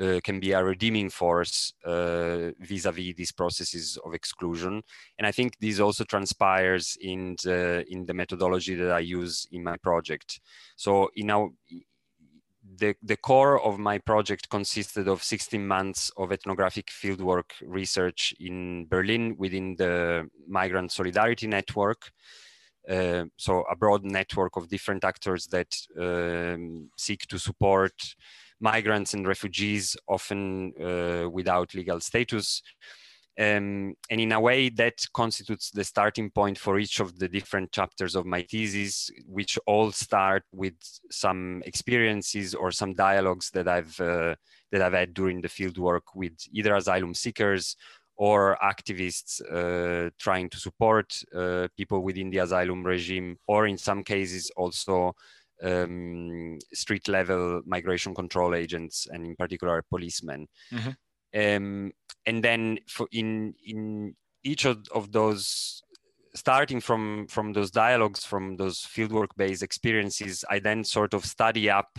uh, 0.00 0.21
can 0.23 0.38
be 0.38 0.52
a 0.52 0.62
redeeming 0.62 1.11
force 1.11 1.75
uh, 1.85 2.52
vis-a-vis 2.61 3.14
these 3.16 3.33
processes 3.33 3.99
of 4.04 4.14
exclusion. 4.14 4.80
And 5.19 5.26
I 5.26 5.33
think 5.33 5.59
this 5.59 5.80
also 5.80 6.04
transpires 6.04 6.97
in 7.00 7.35
the, 7.42 7.85
in 7.88 8.07
the 8.07 8.14
methodology 8.14 8.76
that 8.76 8.92
I 8.92 9.00
use 9.00 9.49
in 9.50 9.64
my 9.64 9.76
project. 9.78 10.40
So 10.76 11.11
in 11.16 11.30
our 11.30 11.50
the, 12.79 12.95
the 13.03 13.17
core 13.17 13.61
of 13.61 13.79
my 13.79 13.99
project 13.99 14.49
consisted 14.49 15.09
of 15.09 15.23
16 15.23 15.67
months 15.67 16.11
of 16.17 16.33
ethnographic 16.33 16.87
fieldwork 16.87 17.53
research 17.62 18.35
in 18.39 18.87
Berlin 18.87 19.37
within 19.39 19.77
the 19.77 20.29
Migrant 20.49 20.93
Solidarity 20.93 21.47
Network. 21.47 22.11
Uh, 22.89 23.25
so 23.37 23.65
a 23.71 23.77
broad 23.77 24.05
network 24.05 24.57
of 24.57 24.69
different 24.69 25.05
actors 25.05 25.47
that 25.49 25.75
um, 25.99 26.89
seek 26.97 27.27
to 27.27 27.39
support 27.39 27.93
migrants 28.61 29.15
and 29.15 29.27
refugees, 29.27 29.97
often 30.09 30.73
uh, 30.81 31.29
without 31.29 31.75
legal 31.75 32.00
status, 32.00 32.62
um, 33.41 33.95
and 34.11 34.21
in 34.21 34.33
a 34.33 34.41
way, 34.41 34.69
that 34.69 35.03
constitutes 35.15 35.71
the 35.71 35.83
starting 35.83 36.31
point 36.31 36.59
for 36.59 36.79
each 36.79 37.01
of 37.01 37.19
the 37.19 37.27
different 37.27 37.73
chapters 37.73 38.15
of 38.15 38.27
my 38.27 38.43
thesis, 38.43 39.11
which 39.27 39.59
all 39.67 39.91
start 39.93 40.43
with 40.53 40.75
some 41.11 41.63
experiences 41.65 42.55
or 42.55 42.71
some 42.71 42.93
dialogues 42.93 43.49
that 43.55 43.67
I've 43.67 43.99
uh, 43.99 44.35
that 44.73 44.83
I've 44.83 44.93
had 44.93 45.15
during 45.15 45.41
the 45.41 45.49
field 45.49 45.79
work 45.79 46.15
with 46.15 46.37
either 46.53 46.75
asylum 46.75 47.15
seekers 47.15 47.77
or 48.17 48.59
activists 48.63 49.41
uh, 49.51 50.11
trying 50.19 50.51
to 50.51 50.59
support 50.59 51.11
uh, 51.35 51.69
people 51.79 52.03
within 52.03 52.29
the 52.29 52.39
asylum 52.39 52.85
regime, 52.85 53.39
or 53.49 53.67
in 53.67 53.79
some 53.79 54.05
cases 54.05 54.51
also 54.55 55.15
um, 55.63 56.59
street 56.75 57.09
level 57.09 57.63
migration 57.65 58.15
control 58.15 58.55
agents, 58.55 59.07
and 59.11 59.25
in 59.25 59.35
particular 59.35 59.83
policemen. 59.89 60.47
Mm-hmm. 60.71 60.91
Um, 61.33 61.93
and 62.27 62.43
then 62.43 62.79
for 62.89 63.07
in 63.12 63.55
in 63.65 64.15
each 64.43 64.65
of, 64.65 64.79
of 64.95 65.12
those 65.12 65.83
starting 66.35 66.81
from 66.81 67.27
from 67.29 67.53
those 67.53 67.71
dialogues 67.71 68.25
from 68.25 68.57
those 68.57 68.81
fieldwork 68.81 69.29
based 69.37 69.62
experiences 69.62 70.45
i 70.50 70.59
then 70.59 70.85
sort 70.85 71.12
of 71.12 71.25
study 71.25 71.69
up 71.69 71.99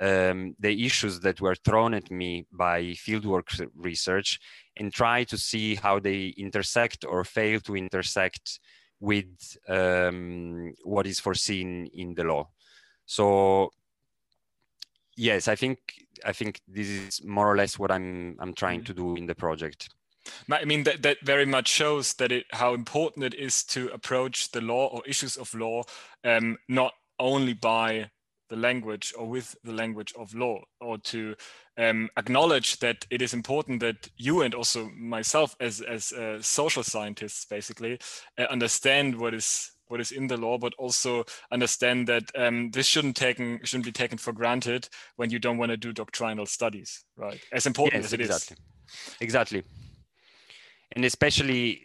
um, 0.00 0.54
the 0.58 0.84
issues 0.84 1.20
that 1.20 1.40
were 1.40 1.54
thrown 1.54 1.94
at 1.94 2.10
me 2.10 2.46
by 2.52 2.82
fieldwork 2.82 3.66
research 3.74 4.38
and 4.76 4.92
try 4.92 5.24
to 5.24 5.38
see 5.38 5.74
how 5.74 5.98
they 5.98 6.34
intersect 6.36 7.04
or 7.04 7.24
fail 7.24 7.60
to 7.60 7.76
intersect 7.76 8.60
with 9.00 9.56
um, 9.68 10.74
what 10.84 11.06
is 11.06 11.20
foreseen 11.20 11.88
in 11.94 12.14
the 12.14 12.24
law. 12.24 12.48
So 13.06 13.70
yes, 15.16 15.48
I 15.48 15.56
think 15.56 15.78
I 16.24 16.32
think 16.32 16.60
this 16.68 16.88
is 16.88 17.24
more 17.24 17.50
or 17.50 17.56
less 17.56 17.78
what 17.78 17.90
I'm 17.90 18.36
I'm 18.40 18.54
trying 18.54 18.80
mm-hmm. 18.80 18.94
to 18.94 19.02
do 19.02 19.16
in 19.16 19.26
the 19.26 19.34
project. 19.34 19.88
I 20.50 20.64
mean 20.64 20.82
that, 20.84 21.02
that 21.02 21.18
very 21.22 21.46
much 21.46 21.68
shows 21.68 22.14
that 22.14 22.32
it 22.32 22.46
how 22.52 22.74
important 22.74 23.24
it 23.24 23.34
is 23.34 23.64
to 23.64 23.88
approach 23.88 24.50
the 24.50 24.60
law 24.60 24.86
or 24.88 25.02
issues 25.06 25.36
of 25.36 25.54
law 25.54 25.82
um, 26.24 26.56
not 26.68 26.94
only 27.18 27.54
by 27.54 28.10
the 28.48 28.56
language 28.56 29.12
or 29.18 29.28
with 29.28 29.56
the 29.64 29.72
language 29.72 30.12
of 30.16 30.34
law 30.34 30.60
or 30.80 30.98
to 30.98 31.34
um, 31.78 32.08
acknowledge 32.16 32.78
that 32.78 33.04
it 33.10 33.20
is 33.20 33.34
important 33.34 33.80
that 33.80 34.08
you 34.16 34.42
and 34.42 34.54
also 34.54 34.88
myself 34.96 35.56
as 35.60 35.80
as 35.80 36.12
uh, 36.12 36.40
social 36.40 36.82
scientists 36.82 37.44
basically 37.44 37.98
uh, 38.38 38.44
understand 38.50 39.18
what 39.18 39.34
is 39.34 39.72
what 39.88 40.00
is 40.00 40.12
in 40.12 40.26
the 40.26 40.36
law, 40.36 40.58
but 40.58 40.74
also 40.78 41.24
understand 41.50 42.06
that 42.08 42.24
um, 42.36 42.70
this 42.70 42.86
shouldn't 42.86 43.16
taken 43.16 43.60
shouldn't 43.64 43.84
be 43.84 43.92
taken 43.92 44.18
for 44.18 44.32
granted 44.32 44.88
when 45.16 45.30
you 45.30 45.38
don't 45.38 45.58
want 45.58 45.70
to 45.70 45.76
do 45.76 45.92
doctrinal 45.92 46.46
studies, 46.46 47.04
right? 47.16 47.40
As 47.52 47.66
important 47.66 48.02
yes, 48.02 48.06
as 48.06 48.12
it 48.12 48.20
exactly. 48.20 48.56
is. 48.56 49.16
Exactly. 49.20 49.62
And 50.92 51.04
especially, 51.04 51.82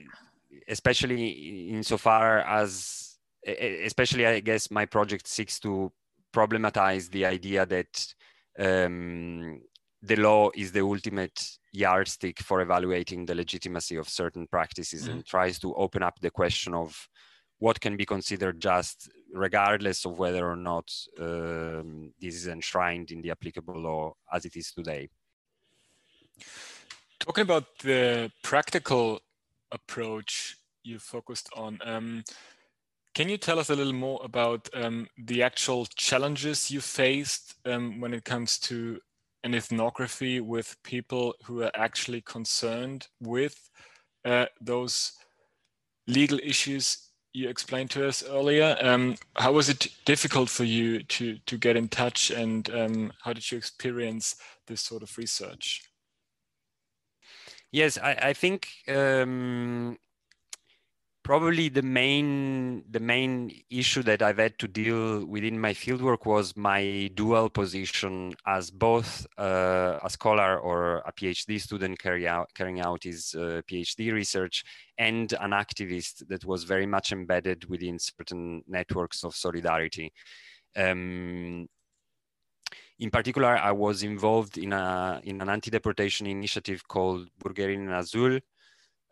especially 0.68 1.70
insofar 1.70 2.40
as, 2.40 3.18
especially 3.46 4.26
I 4.26 4.40
guess 4.40 4.72
my 4.72 4.86
project 4.86 5.28
seeks 5.28 5.60
to 5.62 5.92
problematize 6.34 7.10
the 7.10 7.26
idea 7.26 7.66
that 7.66 8.14
um, 8.58 9.62
the 10.02 10.16
law 10.16 10.50
is 10.56 10.72
the 10.72 10.82
ultimate 10.82 11.58
yardstick 11.74 12.40
for 12.40 12.62
evaluating 12.62 13.26
the 13.26 13.36
legitimacy 13.36 13.96
of 13.96 14.10
certain 14.10 14.48
practices 14.48 15.04
mm-hmm. 15.04 15.12
and 15.12 15.26
tries 15.26 15.60
to 15.60 15.74
open 15.76 16.04
up 16.04 16.20
the 16.20 16.32
question 16.32 16.74
of 16.74 17.08
what 17.62 17.80
can 17.80 17.96
be 17.96 18.06
considered 18.06 18.60
just 18.60 19.08
regardless 19.32 20.04
of 20.04 20.18
whether 20.18 20.50
or 20.50 20.56
not 20.56 20.92
um, 21.20 22.12
this 22.20 22.34
is 22.34 22.48
enshrined 22.48 23.12
in 23.12 23.22
the 23.22 23.30
applicable 23.30 23.80
law 23.80 24.16
as 24.34 24.46
it 24.46 24.56
is 24.56 24.72
today. 24.72 25.08
Talking 27.20 27.44
about 27.44 27.66
the 27.84 28.32
practical 28.42 29.20
approach 29.72 30.58
you 30.84 30.98
focused 30.98 31.50
on, 31.56 31.78
um, 31.86 32.24
can 33.14 33.30
you 33.30 33.38
tell 33.38 33.60
us 33.60 33.70
a 33.70 33.76
little 33.76 33.94
more 33.94 34.20
about 34.24 34.68
um, 34.74 35.08
the 35.16 35.44
actual 35.44 35.86
challenges 35.86 36.72
you 36.72 36.82
faced 36.82 37.54
um, 37.66 38.02
when 38.02 38.12
it 38.12 38.26
comes 38.26 38.58
to 38.58 39.00
an 39.44 39.54
ethnography 39.54 40.40
with 40.40 40.76
people 40.82 41.36
who 41.44 41.62
are 41.62 41.72
actually 41.76 42.22
concerned 42.22 43.08
with 43.20 43.70
uh, 44.26 44.48
those 44.60 45.12
legal 46.08 46.40
issues 46.42 47.11
you 47.34 47.50
explained 47.50 47.90
to 47.92 48.08
us 48.08 48.24
earlier. 48.24 48.78
Um, 48.82 49.16
how 49.36 49.52
was 49.54 49.70
it 49.70 49.88
difficult 50.06 50.50
for 50.50 50.64
you 50.64 51.04
to 51.04 51.38
to 51.46 51.58
get 51.58 51.78
in 51.78 51.88
touch, 51.88 52.32
and 52.32 52.70
um, 52.72 53.14
how 53.24 53.34
did 53.34 53.50
you 53.52 53.58
experience 53.58 54.36
this 54.68 54.82
sort 54.82 55.04
of 55.04 55.18
research? 55.18 55.84
Yes, 57.72 57.98
I, 57.98 58.12
I 58.22 58.34
think 58.34 58.68
um, 58.90 59.98
probably 61.24 61.70
the 61.70 61.82
main 61.82 62.84
the 62.90 63.00
main 63.00 63.52
issue 63.70 64.04
that 64.04 64.22
I've 64.22 64.40
had 64.40 64.58
to 64.60 64.68
deal 64.68 65.26
within 65.26 65.60
my 65.60 65.74
fieldwork 65.74 66.26
was 66.26 66.56
my 66.58 67.12
dual 67.14 67.50
position 67.50 68.34
as 68.48 68.72
both 68.72 69.28
uh, 69.38 70.00
a 70.04 70.10
scholar 70.10 70.58
or 70.60 70.98
a 71.00 71.14
PhD 71.14 71.62
student 71.62 72.00
carry 72.00 72.28
out, 72.28 72.50
carrying 72.56 72.82
out 72.82 73.04
his 73.04 73.36
uh, 73.36 73.62
PhD 73.70 74.12
research 74.12 74.64
and 74.98 75.34
an 75.34 75.52
activist 75.52 76.28
that 76.28 76.46
was 76.46 76.64
very 76.64 76.86
much 76.86 77.12
embedded 77.12 77.70
within 77.70 78.00
certain 78.00 78.64
networks 78.68 79.24
of 79.24 79.36
solidarity. 79.36 80.12
Um, 80.76 81.68
in 83.00 83.10
particular, 83.10 83.58
I 83.58 83.72
was 83.72 84.04
involved 84.04 84.58
in 84.58 84.74
a 84.74 85.22
in 85.24 85.42
an 85.42 85.50
anti-deportation 85.50 86.28
initiative 86.28 86.88
called 86.88 87.30
Bürgerinnen 87.44 87.90
Asyl, 87.90 88.42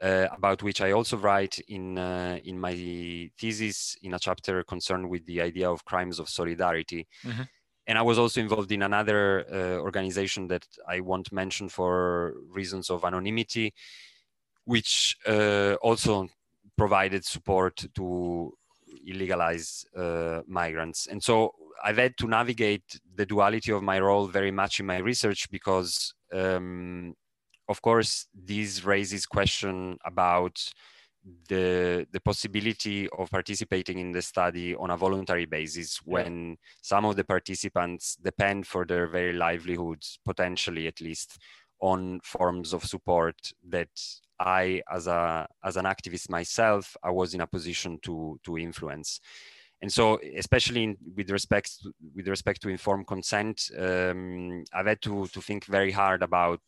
uh, 0.02 0.28
about 0.32 0.64
which 0.64 0.82
I 0.82 0.92
also 0.92 1.18
write 1.18 1.60
in 1.68 1.98
uh, 1.98 2.40
in 2.44 2.60
my 2.60 3.30
thesis 3.38 3.98
in 4.02 4.14
a 4.14 4.20
chapter 4.20 4.64
concerned 4.64 5.10
with 5.10 5.26
the 5.26 5.42
idea 5.42 5.70
of 5.70 5.86
crimes 5.86 6.20
of 6.20 6.30
solidarity. 6.30 7.08
Mm-hmm. 7.26 7.44
And 7.88 7.98
I 7.98 8.04
was 8.04 8.20
also 8.20 8.40
involved 8.40 8.72
in 8.72 8.84
another 8.84 9.46
uh, 9.52 9.82
organization 9.82 10.48
that 10.50 10.66
I 10.88 11.00
won't 11.00 11.32
mention 11.32 11.70
for 11.70 12.36
reasons 12.48 12.92
of 12.92 13.04
anonymity, 13.04 13.74
which 14.66 15.18
uh, 15.28 15.74
also 15.82 16.28
provided 16.78 17.26
support 17.26 17.84
to 17.96 18.54
illegalize 19.10 19.86
uh, 19.98 20.44
migrants. 20.48 21.08
And 21.08 21.22
so 21.22 21.56
I've 21.84 21.98
had 21.98 22.16
to 22.18 22.28
navigate 22.28 23.00
the 23.16 23.26
duality 23.26 23.72
of 23.72 23.82
my 23.82 24.00
role 24.00 24.28
very 24.28 24.52
much 24.52 24.80
in 24.80 24.86
my 24.86 24.98
research 24.98 25.50
because 25.50 26.14
um, 26.32 27.16
of 27.69 27.82
course, 27.82 28.27
this 28.34 28.84
raises 28.84 29.25
question 29.25 29.97
about 30.03 30.60
the 31.47 32.08
the 32.12 32.19
possibility 32.21 33.08
of 33.10 33.29
participating 33.29 33.99
in 33.99 34.12
the 34.12 34.21
study 34.21 34.75
on 34.75 34.89
a 34.89 34.97
voluntary 34.97 35.45
basis 35.45 35.97
when 36.05 36.49
yeah. 36.49 36.55
some 36.82 37.05
of 37.05 37.15
the 37.15 37.23
participants 37.23 38.15
depend 38.23 38.65
for 38.65 38.86
their 38.86 39.05
very 39.08 39.34
livelihoods 39.34 40.19
potentially 40.25 40.88
at 40.88 41.01
least 41.01 41.38
on 41.82 42.19
forms 42.23 42.73
of 42.73 42.86
support 42.86 43.36
that 43.67 43.89
i 44.39 44.82
as 44.91 45.08
a 45.08 45.45
as 45.63 45.75
an 45.75 45.86
activist 45.86 46.29
myself 46.29 46.95
i 47.03 47.12
was 47.12 47.34
in 47.34 47.41
a 47.41 47.47
position 47.47 47.99
to 48.01 48.39
to 48.43 48.58
influence 48.58 49.19
and 49.82 49.91
so 49.91 50.19
especially 50.38 50.84
in, 50.84 50.97
with 51.15 51.29
respect 51.29 51.71
with 52.15 52.27
respect 52.27 52.62
to 52.62 52.69
informed 52.69 53.08
consent 53.08 53.69
um, 53.77 54.63
i've 54.73 54.88
had 54.88 55.01
to 55.01 55.27
to 55.27 55.41
think 55.41 55.65
very 55.65 55.91
hard 55.91 56.23
about 56.23 56.62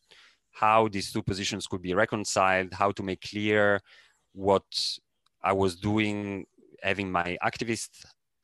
how 0.52 0.88
these 0.88 1.12
two 1.12 1.22
positions 1.22 1.66
could 1.66 1.82
be 1.82 1.94
reconciled, 1.94 2.72
how 2.72 2.92
to 2.92 3.02
make 3.02 3.20
clear 3.20 3.80
what 4.32 4.64
I 5.42 5.52
was 5.52 5.76
doing 5.76 6.46
having 6.82 7.10
my 7.10 7.38
activist 7.44 7.90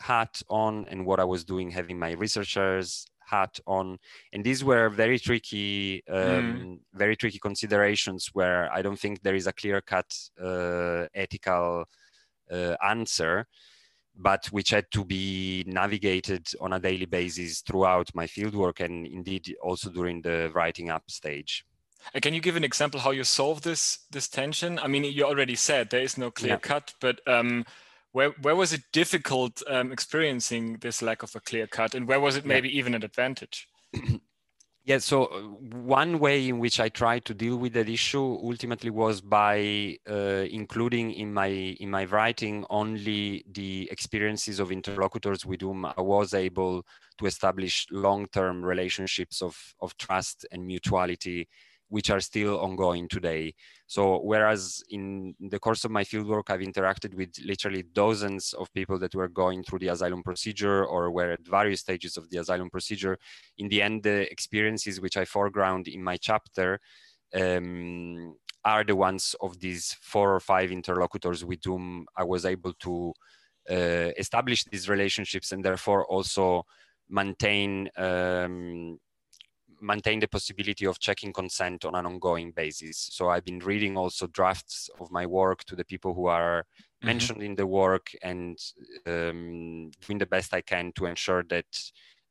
hat 0.01 0.43
on 0.49 0.87
and 0.89 1.05
what 1.05 1.21
I 1.21 1.25
was 1.25 1.45
doing 1.45 1.71
having 1.71 1.99
my 1.99 2.13
researcher's 2.13 3.07
hat 3.27 3.59
on. 3.67 3.99
And 4.33 4.43
these 4.45 4.65
were 4.65 4.89
very 4.89 5.19
tricky, 5.19 6.03
um, 6.09 6.17
mm. 6.17 6.79
very 6.95 7.17
tricky 7.17 7.39
considerations 7.39 8.31
where 8.33 8.73
I 8.73 8.81
don't 8.81 8.99
think 8.99 9.23
there 9.23 9.35
is 9.35 9.47
a 9.47 9.53
clear 9.53 9.81
cut 9.81 10.11
uh, 10.43 11.07
ethical 11.15 11.85
uh, 12.51 12.77
answer 12.87 13.47
but 14.19 14.47
which 14.47 14.71
had 14.71 14.91
to 14.91 15.05
be 15.05 15.63
navigated 15.67 16.49
on 16.61 16.73
a 16.73 16.81
daily 16.81 17.07
basis 17.07 17.61
throughout 17.61 18.11
my 18.15 18.27
fieldwork 18.27 18.81
and 18.81 19.07
indeed 19.07 19.55
also 19.63 19.91
during 19.91 20.21
the 20.23 20.51
writing 20.55 20.91
up 20.91 21.09
stage. 21.09 21.65
And 22.15 22.23
can 22.23 22.35
you 22.35 22.41
give 22.41 22.57
an 22.57 22.65
example 22.65 23.01
how 23.01 23.11
you 23.11 23.25
solve 23.25 23.63
this 23.63 24.01
this 24.11 24.29
tension? 24.29 24.79
I 24.79 24.87
mean, 24.87 25.05
you 25.05 25.25
already 25.25 25.57
said 25.57 25.91
there 25.91 26.03
is 26.03 26.17
no 26.17 26.31
clear 26.31 26.53
yeah. 26.53 26.59
cut, 26.59 26.95
but 27.01 27.21
um, 27.27 27.65
where 28.13 28.31
where 28.43 28.57
was 28.57 28.73
it 28.73 28.83
difficult 28.93 29.63
um, 29.69 29.93
experiencing 29.93 30.79
this 30.81 31.03
lack 31.03 31.23
of 31.23 31.35
a 31.37 31.41
clear 31.41 31.67
cut, 31.67 31.95
and 31.95 32.09
where 32.09 32.21
was 32.21 32.37
it 32.37 32.47
maybe 32.47 32.69
yeah. 32.69 32.79
even 32.79 32.95
an 32.95 33.03
advantage? 33.03 33.69
Yeah, 34.89 34.97
so 34.97 35.27
uh, 35.27 35.41
one 35.77 36.19
way 36.19 36.49
in 36.49 36.61
which 36.61 36.81
I 36.81 36.89
tried 36.89 37.27
to 37.27 37.35
deal 37.35 37.59
with 37.59 37.75
that 37.75 37.91
issue 37.91 38.39
ultimately 38.43 38.89
was 38.89 39.21
by 39.21 39.99
uh, 40.09 40.47
including 40.51 41.13
in 41.13 41.35
my 41.35 41.49
in 41.49 41.91
my 41.91 42.07
writing 42.07 42.65
only 42.71 43.45
the 43.53 43.87
experiences 43.93 44.61
of 44.61 44.73
interlocutors 44.73 45.45
with 45.45 45.61
whom 45.61 45.85
I 45.85 46.01
was 46.01 46.33
able 46.33 46.87
to 47.19 47.27
establish 47.27 47.87
long-term 47.91 48.65
relationships 48.65 49.43
of 49.43 49.59
of 49.81 49.95
trust 49.99 50.47
and 50.53 50.67
mutuality 50.67 51.49
which 51.89 52.11
are 52.11 52.21
still 52.21 52.61
ongoing 52.61 53.09
today. 53.09 53.55
So 53.87 54.21
whereas 54.21 54.83
in 54.91 55.35
the 55.41 55.59
course 55.59 55.85
of 55.85 55.91
my 55.91 56.05
fieldwork, 56.05 56.51
I've 56.51 56.61
interacted 56.61 57.15
with 57.15 57.31
literally 57.45 57.85
dozens 57.93 58.53
of 58.53 58.73
people 58.75 58.99
that 58.99 59.15
were 59.15 59.29
going 59.29 59.63
through 59.63 59.81
the 59.81 59.89
asylum 59.89 60.23
procedure 60.23 60.85
or 60.85 61.11
were 61.11 61.33
at 61.33 61.47
various 61.47 61.81
stages 61.81 62.17
of 62.17 62.29
the 62.31 62.39
asylum 62.39 62.71
procedure, 62.71 63.19
in 63.57 63.69
the 63.69 63.81
end, 63.83 64.03
the 64.03 64.31
experiences 64.31 65.01
which 65.01 65.17
I 65.17 65.25
foreground 65.25 65.89
in 65.89 66.03
my 66.03 66.17
chapter 66.17 66.79
um, 67.35 68.35
are 68.65 68.85
the 68.85 68.97
ones 68.97 69.35
of 69.41 69.59
these 69.61 69.97
four 70.01 70.35
or 70.35 70.41
five 70.41 70.71
interlocutors 70.71 71.45
with 71.45 71.61
whom 71.65 72.07
I 72.17 72.25
was 72.25 72.45
able 72.45 72.75
to 72.81 73.15
uh, 73.71 74.11
establish 74.19 74.65
these 74.65 74.89
relationships 74.89 75.53
and 75.53 75.65
therefore 75.65 76.07
also 76.07 76.65
maintain 77.09 77.89
um, 77.97 78.99
maintain 79.81 80.21
the 80.21 80.29
possibility 80.29 80.87
of 80.87 80.99
checking 80.99 81.33
consent 81.33 81.85
on 81.85 81.95
an 81.95 82.07
ongoing 82.07 82.53
basis. 82.53 83.09
So 83.13 83.31
I've 83.31 83.45
been 83.45 83.61
reading 83.61 83.97
also 83.97 84.27
drafts 84.27 84.91
of 85.01 85.11
my 85.11 85.27
work 85.27 85.65
to 85.65 85.77
the 85.77 85.85
people 85.85 86.15
who 86.15 86.27
are 86.27 86.63
mm-hmm. 86.63 87.07
mentioned 87.07 87.43
in 87.43 87.55
the 87.55 87.67
work 87.67 88.11
and 88.23 88.59
um, 89.07 89.91
doing 90.07 90.19
the 90.19 90.27
best 90.27 90.55
I 90.55 90.61
can 90.61 90.93
to 90.93 91.07
ensure 91.07 91.43
that 91.45 91.67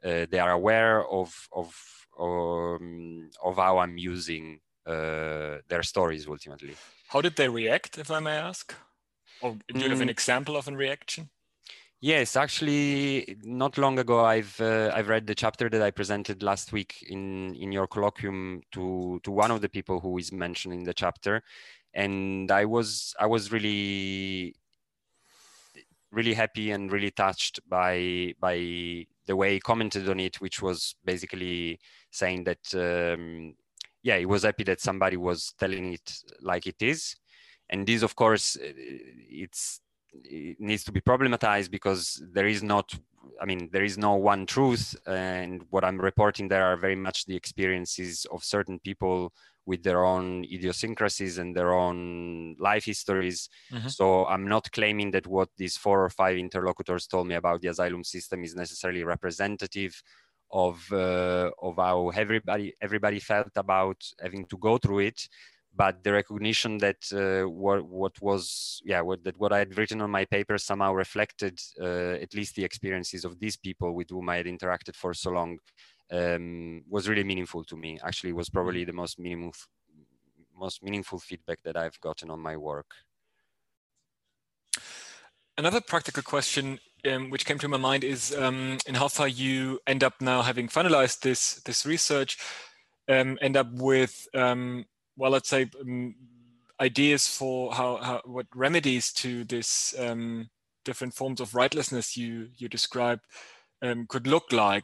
uh, 0.04 0.26
they 0.30 0.40
are 0.40 0.52
aware 0.52 1.06
of 1.08 1.48
of 1.52 1.76
um, 2.20 3.30
of 3.44 3.56
how 3.58 3.78
I'm 3.78 3.98
using 3.98 4.60
uh, 4.86 5.58
their 5.68 5.84
stories 5.84 6.28
ultimately. 6.28 6.76
How 7.10 7.22
did 7.22 7.36
they 7.36 7.50
react, 7.50 7.98
if 7.98 8.10
I 8.10 8.20
may 8.20 8.38
ask? 8.38 8.74
Or 9.42 9.56
do 9.68 9.80
you 9.80 9.90
have 9.90 10.02
an 10.02 10.08
mm. 10.08 10.12
example 10.12 10.56
of 10.58 10.68
a 10.68 10.72
reaction? 10.72 11.30
Yes, 12.00 12.36
actually, 12.36 13.38
not 13.44 13.78
long 13.78 13.98
ago, 13.98 14.24
I've 14.24 14.60
uh, 14.62 14.92
I've 14.94 15.08
read 15.08 15.26
the 15.26 15.34
chapter 15.34 15.68
that 15.68 15.82
I 15.82 15.90
presented 15.90 16.44
last 16.44 16.72
week 16.72 17.04
in 17.10 17.56
in 17.56 17.72
your 17.72 17.88
colloquium 17.88 18.62
to 18.74 19.20
to 19.24 19.32
one 19.32 19.50
of 19.50 19.62
the 19.62 19.70
people 19.70 20.00
who 20.00 20.18
is 20.20 20.32
mentioned 20.32 20.76
in 20.76 20.84
the 20.84 20.94
chapter, 20.94 21.42
and 21.96 22.52
I 22.52 22.66
was 22.66 23.16
I 23.20 23.26
was 23.26 23.52
really 23.52 24.56
really 26.12 26.34
happy 26.34 26.72
and 26.72 26.92
really 26.92 27.12
touched 27.12 27.60
by 27.68 28.34
by 28.40 29.06
the 29.26 29.36
way 29.36 29.54
he 29.56 29.60
commented 29.60 30.08
on 30.10 30.20
it, 30.20 30.40
which 30.40 30.62
was 30.62 30.96
basically 31.04 31.80
saying 32.12 32.44
that 32.46 32.64
um, 32.76 33.56
yeah, 34.04 34.18
he 34.18 34.26
was 34.26 34.44
happy 34.44 34.64
that 34.66 34.82
somebody 34.82 35.18
was 35.18 35.54
telling 35.60 35.94
it 35.94 36.14
like 36.42 36.68
it 36.68 36.82
is, 36.82 37.16
and 37.70 37.88
this, 37.88 38.04
of 38.04 38.16
course, 38.16 38.56
it's 38.62 39.82
it 39.82 39.87
needs 40.60 40.84
to 40.84 40.92
be 40.92 41.02
problematized 41.02 41.72
because 41.72 42.22
there 42.34 42.48
is 42.48 42.64
not 42.64 42.94
i 43.42 43.46
mean 43.46 43.70
there 43.72 43.84
is 43.84 43.98
no 43.98 44.16
one 44.16 44.46
truth. 44.46 44.96
And 45.06 45.64
what 45.70 45.84
i'm 45.84 46.00
reporting 46.00 46.48
there 46.48 46.66
are 46.66 46.78
very 46.78 46.96
much 46.96 47.26
the 47.26 47.36
experiences 47.36 48.26
of 48.32 48.44
certain 48.44 48.80
people 48.80 49.34
with 49.66 49.84
their 49.84 50.06
own 50.06 50.46
idiosyncrasies 50.46 51.38
and 51.38 51.54
their 51.54 51.74
own 51.74 52.56
life 52.58 52.86
histories. 52.86 53.50
Mm-hmm. 53.72 53.90
so 53.90 54.26
i'm 54.26 54.48
not 54.48 54.72
claiming 54.72 55.12
that 55.12 55.28
what 55.28 55.50
these 55.58 55.78
four 55.78 56.04
or 56.04 56.10
five 56.10 56.38
interlocutors 56.38 57.08
told 57.08 57.28
me 57.28 57.36
about 57.36 57.62
the 57.62 57.68
asylum 57.68 58.04
system 58.04 58.44
is 58.44 58.56
necessarily 58.56 59.04
representative 59.04 60.02
of 60.52 60.82
uh, 60.94 61.52
of 61.62 61.76
how 61.76 62.10
everybody 62.10 62.74
everybody 62.82 63.20
felt 63.20 63.52
about 63.56 64.02
having 64.22 64.46
to 64.46 64.58
go 64.58 64.78
through 64.78 65.00
it 65.00 65.28
but 65.78 66.04
the 66.04 66.12
recognition 66.12 66.80
that 66.80 67.02
uh, 67.14 67.48
what 67.48 67.86
what 67.86 68.20
was 68.22 68.82
yeah 68.84 69.02
what 69.02 69.24
that 69.24 69.38
what 69.40 69.54
I 69.54 69.60
had 69.60 69.78
written 69.78 70.02
on 70.02 70.10
my 70.10 70.26
paper 70.26 70.58
somehow 70.58 70.92
reflected 70.94 71.60
uh, 71.80 72.16
at 72.26 72.34
least 72.34 72.56
the 72.56 72.66
experiences 72.66 73.24
of 73.24 73.40
these 73.40 73.56
people 73.56 73.94
with 73.94 74.10
whom 74.10 74.28
I 74.30 74.38
had 74.38 74.48
interacted 74.48 74.96
for 74.96 75.14
so 75.14 75.30
long 75.32 75.60
um, 76.12 76.84
was 76.90 77.08
really 77.08 77.24
meaningful 77.24 77.64
to 77.66 77.76
me. 77.78 78.00
Actually, 78.04 78.34
was 78.34 78.50
probably 78.50 78.84
the 78.86 78.94
most 78.94 79.20
meaningful 79.20 79.70
most 80.58 80.84
meaningful 80.84 81.20
feedback 81.20 81.60
that 81.64 81.78
I've 81.78 82.00
gotten 82.02 82.32
on 82.32 82.40
my 82.40 82.58
work. 82.58 82.90
Another 85.56 85.82
practical 85.82 86.24
question 86.24 86.80
um, 87.06 87.30
which 87.30 87.46
came 87.46 87.60
to 87.60 87.68
my 87.68 87.78
mind 87.78 88.04
is 88.04 88.36
um, 88.36 88.80
in 88.88 88.96
how 88.96 89.08
far 89.08 89.28
you 89.28 89.80
end 89.86 90.04
up 90.04 90.16
now 90.20 90.42
having 90.42 90.68
finalized 90.68 91.22
this 91.22 91.56
this 91.68 91.86
research 91.86 92.38
um, 93.08 93.38
end 93.42 93.56
up 93.56 93.72
with 93.74 94.28
um, 94.34 94.86
well, 95.18 95.32
let's 95.32 95.50
say 95.50 95.70
um, 95.82 96.16
ideas 96.80 97.28
for 97.28 97.74
how, 97.74 97.98
how 97.98 98.22
what 98.26 98.46
remedies 98.56 99.12
to 99.14 99.44
this 99.44 99.96
um, 100.00 100.50
different 100.86 101.14
forms 101.14 101.42
of 101.42 101.52
rightlessness 101.52 102.16
you 102.16 102.50
you 102.58 102.70
describe 102.70 103.20
um, 103.82 104.06
could 104.08 104.28
look 104.28 104.52
like. 104.52 104.84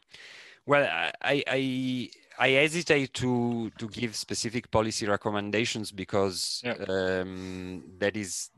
Well, 0.66 0.88
I, 1.22 1.44
I 1.48 2.10
I 2.40 2.50
hesitate 2.50 3.14
to 3.16 3.72
to 3.78 3.88
give 3.90 4.16
specific 4.16 4.70
policy 4.72 5.08
recommendations 5.08 5.92
because 5.92 6.62
yeah. 6.64 6.74
um, 6.90 7.84
that 8.00 8.18
is 8.18 8.50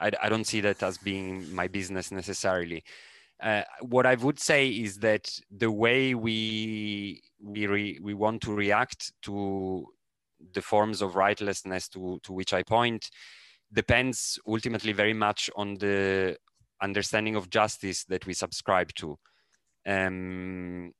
I, 0.00 0.10
I 0.22 0.28
don't 0.28 0.46
see 0.46 0.60
that 0.60 0.82
as 0.82 0.98
being 0.98 1.52
my 1.54 1.68
business 1.68 2.10
necessarily. 2.10 2.84
Uh, 3.42 3.62
what 3.82 4.06
I 4.06 4.14
would 4.14 4.38
say 4.38 4.68
is 4.68 4.98
that 4.98 5.30
the 5.50 5.70
way 5.70 6.14
we 6.14 7.22
we 7.42 7.66
re, 7.66 7.98
we 8.02 8.14
want 8.14 8.42
to 8.42 8.54
react 8.54 9.12
to 9.22 9.86
the 10.52 10.62
forms 10.62 11.02
of 11.02 11.14
rightlessness 11.14 11.88
to, 11.90 12.20
to 12.22 12.32
which 12.32 12.52
I 12.52 12.62
point 12.62 13.10
depends 13.72 14.38
ultimately 14.46 14.92
very 14.92 15.14
much 15.14 15.50
on 15.56 15.74
the 15.74 16.36
understanding 16.80 17.36
of 17.36 17.50
justice 17.50 18.04
that 18.04 18.26
we 18.26 18.34
subscribe 18.34 18.92
to. 18.94 19.18
Um, 19.86 20.92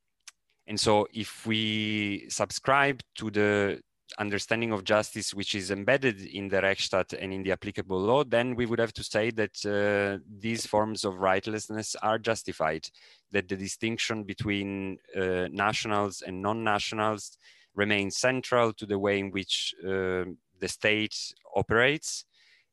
and 0.67 0.81
so 0.81 1.07
if 1.13 1.47
we 1.47 2.27
subscribe 2.29 3.01
to 3.17 3.31
the 3.31 3.81
understanding 4.19 4.73
of 4.73 4.85
justice 4.85 5.35
which 5.35 5.55
is 5.55 5.71
embedded 5.71 6.21
in 6.21 6.49
the 6.49 6.61
Rechtsstaat 6.61 7.15
and 7.19 7.33
in 7.33 7.43
the 7.43 7.53
applicable 7.53 7.99
law, 7.99 8.25
then 8.25 8.55
we 8.55 8.67
would 8.67 8.79
have 8.79 8.93
to 8.95 9.05
say 9.05 9.31
that 9.31 9.55
uh, 9.67 10.23
these 10.39 10.67
forms 10.67 11.05
of 11.05 11.15
rightlessness 11.15 11.97
are 12.03 12.19
justified, 12.19 12.87
that 13.33 13.49
the 13.49 13.57
distinction 13.57 14.25
between 14.25 14.99
uh, 15.17 15.49
nationals 15.51 16.23
and 16.23 16.41
non-nationals 16.41 17.39
remains 17.75 18.17
central 18.17 18.73
to 18.75 18.87
the 18.87 18.99
way 18.99 19.19
in 19.19 19.31
which 19.31 19.75
uh, 19.85 20.25
the 20.61 20.69
state 20.69 21.17
operates 21.57 22.25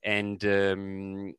and 0.04 0.44
um, 0.46 1.34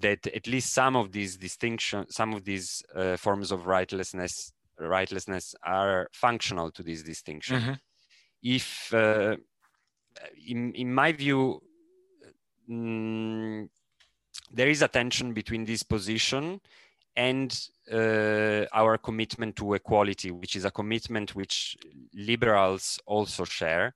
that 0.00 0.26
at 0.26 0.46
least 0.46 0.72
some 0.72 0.96
of 0.96 1.12
these 1.12 1.36
distinctions, 1.36 2.14
some 2.14 2.32
of 2.32 2.44
these 2.44 2.82
uh, 2.94 3.16
forms 3.16 3.52
of 3.52 3.62
rightlessness, 3.62 4.52
rightlessness 4.80 5.54
are 5.64 6.08
functional 6.12 6.70
to 6.70 6.82
this 6.82 7.02
distinction. 7.02 7.60
Mm-hmm. 7.60 7.72
If, 8.42 8.92
uh, 8.94 9.36
in, 10.46 10.72
in 10.74 10.94
my 10.94 11.12
view, 11.12 11.62
mm, 12.70 13.68
there 14.52 14.68
is 14.68 14.82
a 14.82 14.88
tension 14.88 15.32
between 15.32 15.64
this 15.64 15.82
position 15.82 16.60
and 17.16 17.68
uh, 17.92 18.64
our 18.72 18.98
commitment 18.98 19.56
to 19.56 19.74
equality, 19.74 20.30
which 20.30 20.56
is 20.56 20.64
a 20.64 20.70
commitment 20.70 21.34
which 21.34 21.76
liberals 22.14 22.98
also 23.06 23.44
share, 23.44 23.94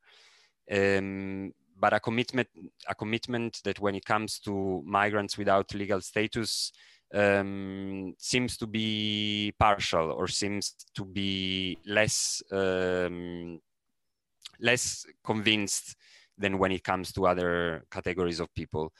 um, 0.70 1.52
but 1.80 1.92
a 1.92 2.00
commitment, 2.00 2.48
a 2.88 2.94
commitment 2.94 3.60
that 3.64 3.80
when 3.80 3.94
it 3.94 4.04
comes 4.04 4.38
to 4.40 4.82
migrants 4.84 5.38
without 5.38 5.74
legal 5.74 6.00
status, 6.00 6.72
um, 7.14 8.14
seems 8.18 8.56
to 8.56 8.66
be 8.66 9.52
partial 9.58 10.12
or 10.12 10.28
seems 10.28 10.74
to 10.94 11.04
be 11.04 11.78
less 11.86 12.42
um, 12.52 13.60
less 14.60 15.06
convinced 15.24 15.96
than 16.36 16.58
when 16.58 16.72
it 16.72 16.84
comes 16.84 17.12
to 17.12 17.26
other 17.26 17.84
categories 17.90 18.40
of 18.40 18.52
people. 18.54 18.92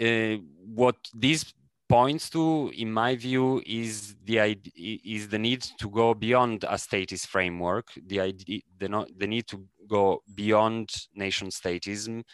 Uh, 0.00 0.36
what 0.74 0.96
these 1.14 1.52
points 1.94 2.28
to, 2.28 2.72
in 2.76 2.92
my 2.92 3.14
view, 3.14 3.62
is 3.64 4.16
the 4.24 4.36
is 5.14 5.28
the 5.28 5.38
need 5.38 5.62
to 5.78 5.88
go 5.88 6.12
beyond 6.12 6.64
a 6.68 6.76
statist 6.76 7.28
framework, 7.28 7.86
the 8.06 8.18
idea, 8.20 8.60
the, 8.80 8.88
the 9.16 9.26
need 9.28 9.46
to 9.46 9.64
go 9.86 10.20
beyond 10.34 10.90
nation 11.14 11.48
statism, 11.50 12.24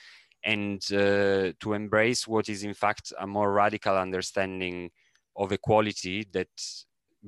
and 0.44 0.80
uh, 0.92 1.52
to 1.60 1.74
embrace 1.74 2.26
what 2.26 2.48
is 2.48 2.64
in 2.64 2.72
fact 2.72 3.12
a 3.20 3.26
more 3.26 3.52
radical 3.52 3.96
understanding 4.06 4.90
of 5.36 5.52
equality 5.52 6.26
that 6.32 6.54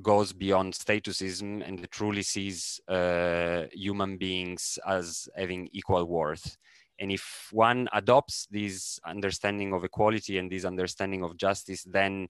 goes 0.01 0.33
beyond 0.33 0.73
statusism 0.73 1.61
and 1.67 1.87
truly 1.91 2.23
sees 2.23 2.81
uh, 2.87 3.65
human 3.71 4.17
beings 4.17 4.79
as 4.87 5.29
having 5.37 5.69
equal 5.71 6.05
worth. 6.05 6.57
And 7.03 7.11
if 7.11 7.49
one 7.51 7.89
adopts 7.91 8.47
this 8.49 8.97
understanding 9.05 9.73
of 9.73 9.83
equality 9.83 10.37
and 10.37 10.49
this 10.49 10.63
understanding 10.63 11.21
of 11.21 11.35
justice, 11.35 11.83
then 11.83 12.29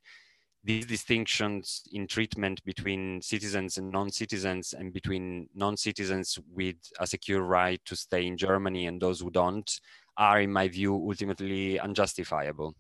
these 0.64 0.88
distinctions 0.88 1.84
in 1.92 2.08
treatment 2.08 2.64
between 2.64 3.22
citizens 3.22 3.78
and 3.78 3.92
non-citizens 3.92 4.74
and 4.74 4.92
between 4.92 5.48
non-citizens 5.54 6.40
with 6.52 6.78
a 7.00 7.06
secure 7.06 7.44
right 7.44 7.82
to 7.86 7.96
stay 7.96 8.26
in 8.26 8.36
Germany 8.36 8.88
and 8.88 9.00
those 9.00 9.20
who 9.20 9.30
don't 9.30 9.80
are, 10.18 10.42
in 10.42 10.52
my 10.52 10.68
view, 10.68 10.96
ultimately 10.96 11.80
unjustifiable. 11.80 12.74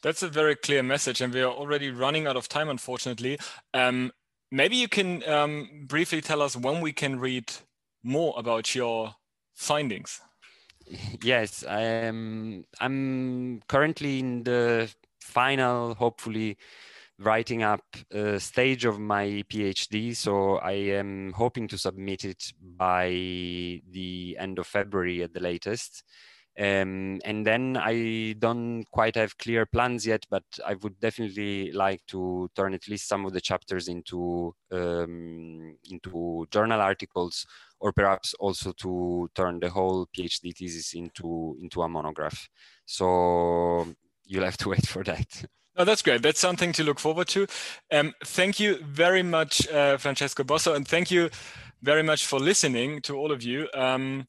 That's 0.00 0.22
a 0.22 0.28
very 0.28 0.54
clear 0.54 0.84
message, 0.84 1.20
and 1.20 1.34
we 1.34 1.40
are 1.40 1.50
already 1.50 1.90
running 1.90 2.28
out 2.28 2.36
of 2.36 2.48
time, 2.48 2.68
unfortunately. 2.68 3.40
Um, 3.74 4.12
maybe 4.52 4.76
you 4.76 4.86
can 4.86 5.28
um, 5.28 5.86
briefly 5.88 6.20
tell 6.20 6.40
us 6.40 6.54
when 6.54 6.80
we 6.80 6.92
can 6.92 7.18
read 7.18 7.52
more 8.04 8.32
about 8.36 8.76
your 8.76 9.16
findings. 9.56 10.20
Yes, 11.22 11.64
I'm, 11.66 12.64
I'm 12.80 13.60
currently 13.68 14.20
in 14.20 14.42
the 14.44 14.90
final, 15.20 15.94
hopefully, 15.94 16.56
writing 17.18 17.62
up 17.62 17.84
a 18.12 18.38
stage 18.40 18.84
of 18.84 18.98
my 18.98 19.44
PhD. 19.50 20.16
So 20.16 20.56
I 20.56 20.72
am 20.72 21.32
hoping 21.32 21.68
to 21.68 21.78
submit 21.78 22.24
it 22.24 22.52
by 22.60 23.08
the 23.10 24.36
end 24.38 24.58
of 24.58 24.66
February 24.66 25.22
at 25.22 25.34
the 25.34 25.40
latest. 25.40 26.04
Um, 26.58 27.20
and 27.24 27.46
then 27.46 27.76
I 27.80 28.34
don't 28.36 28.84
quite 28.90 29.14
have 29.14 29.38
clear 29.38 29.64
plans 29.64 30.04
yet, 30.04 30.26
but 30.28 30.42
I 30.66 30.74
would 30.74 30.98
definitely 30.98 31.70
like 31.70 32.04
to 32.08 32.50
turn 32.56 32.74
at 32.74 32.88
least 32.88 33.06
some 33.08 33.24
of 33.24 33.32
the 33.32 33.40
chapters 33.40 33.86
into 33.86 34.52
um, 34.72 35.76
into 35.88 36.48
journal 36.50 36.80
articles, 36.80 37.46
or 37.80 37.92
perhaps 37.92 38.34
also 38.34 38.72
to 38.72 39.28
turn 39.34 39.60
the 39.60 39.70
whole 39.70 40.06
PhD 40.16 40.56
thesis 40.56 40.94
into 40.94 41.56
into 41.60 41.82
a 41.82 41.88
monograph. 41.88 42.48
So 42.84 43.86
you'll 44.24 44.44
have 44.44 44.56
to 44.58 44.70
wait 44.70 44.86
for 44.86 45.04
that. 45.04 45.44
Oh, 45.76 45.84
that's 45.84 46.02
great. 46.02 46.22
That's 46.22 46.40
something 46.40 46.72
to 46.72 46.82
look 46.82 46.98
forward 46.98 47.28
to. 47.28 47.46
Um, 47.92 48.12
thank 48.24 48.58
you 48.58 48.78
very 48.82 49.22
much, 49.22 49.68
uh, 49.68 49.96
Francesco 49.96 50.42
Bosso, 50.42 50.74
and 50.74 50.86
thank 50.86 51.10
you 51.10 51.30
very 51.82 52.02
much 52.02 52.26
for 52.26 52.40
listening 52.40 53.00
to 53.02 53.16
all 53.16 53.30
of 53.30 53.42
you. 53.42 53.68
Um, 53.74 54.26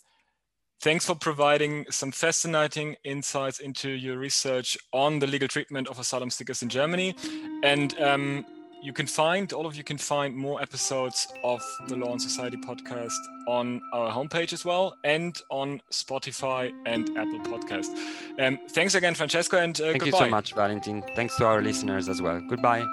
Thanks 0.81 1.05
for 1.05 1.13
providing 1.13 1.85
some 1.89 2.09
fascinating 2.09 2.95
insights 3.03 3.59
into 3.59 3.89
your 3.89 4.17
research 4.17 4.77
on 4.93 5.19
the 5.19 5.27
legal 5.27 5.49
treatment 5.49 5.89
of 5.89 5.99
asylum 5.99 6.29
seekers 6.29 6.61
in 6.61 6.69
Germany. 6.69 7.15
And 7.63 7.99
um, 7.99 8.45
you 8.81 8.93
can 8.93 9.07
find, 9.07 9.51
all 9.53 9.65
of 9.65 9.75
you 9.75 9.83
can 9.83 9.97
find 9.97 10.35
more 10.35 10.61
episodes 10.61 11.27
of 11.43 11.61
the 11.87 11.95
Law 11.95 12.11
and 12.11 12.21
Society 12.21 12.57
podcast 12.57 13.17
on 13.47 13.81
our 13.93 14.11
homepage 14.11 14.53
as 14.53 14.63
well 14.63 14.95
and 15.03 15.41
on 15.49 15.81
Spotify 15.91 16.71
and 16.85 17.09
Apple 17.17 17.39
Podcast. 17.39 17.89
Um, 18.39 18.57
thanks 18.69 18.95
again, 18.95 19.15
Francesco, 19.15 19.57
and 19.57 19.79
uh, 19.81 19.91
Thank 19.91 20.03
goodbye. 20.03 20.19
you 20.19 20.25
so 20.25 20.29
much, 20.29 20.53
Valentin. 20.53 21.03
Thanks 21.15 21.35
to 21.37 21.45
our 21.45 21.61
listeners 21.61 22.07
as 22.07 22.21
well. 22.21 22.41
Goodbye. 22.47 22.85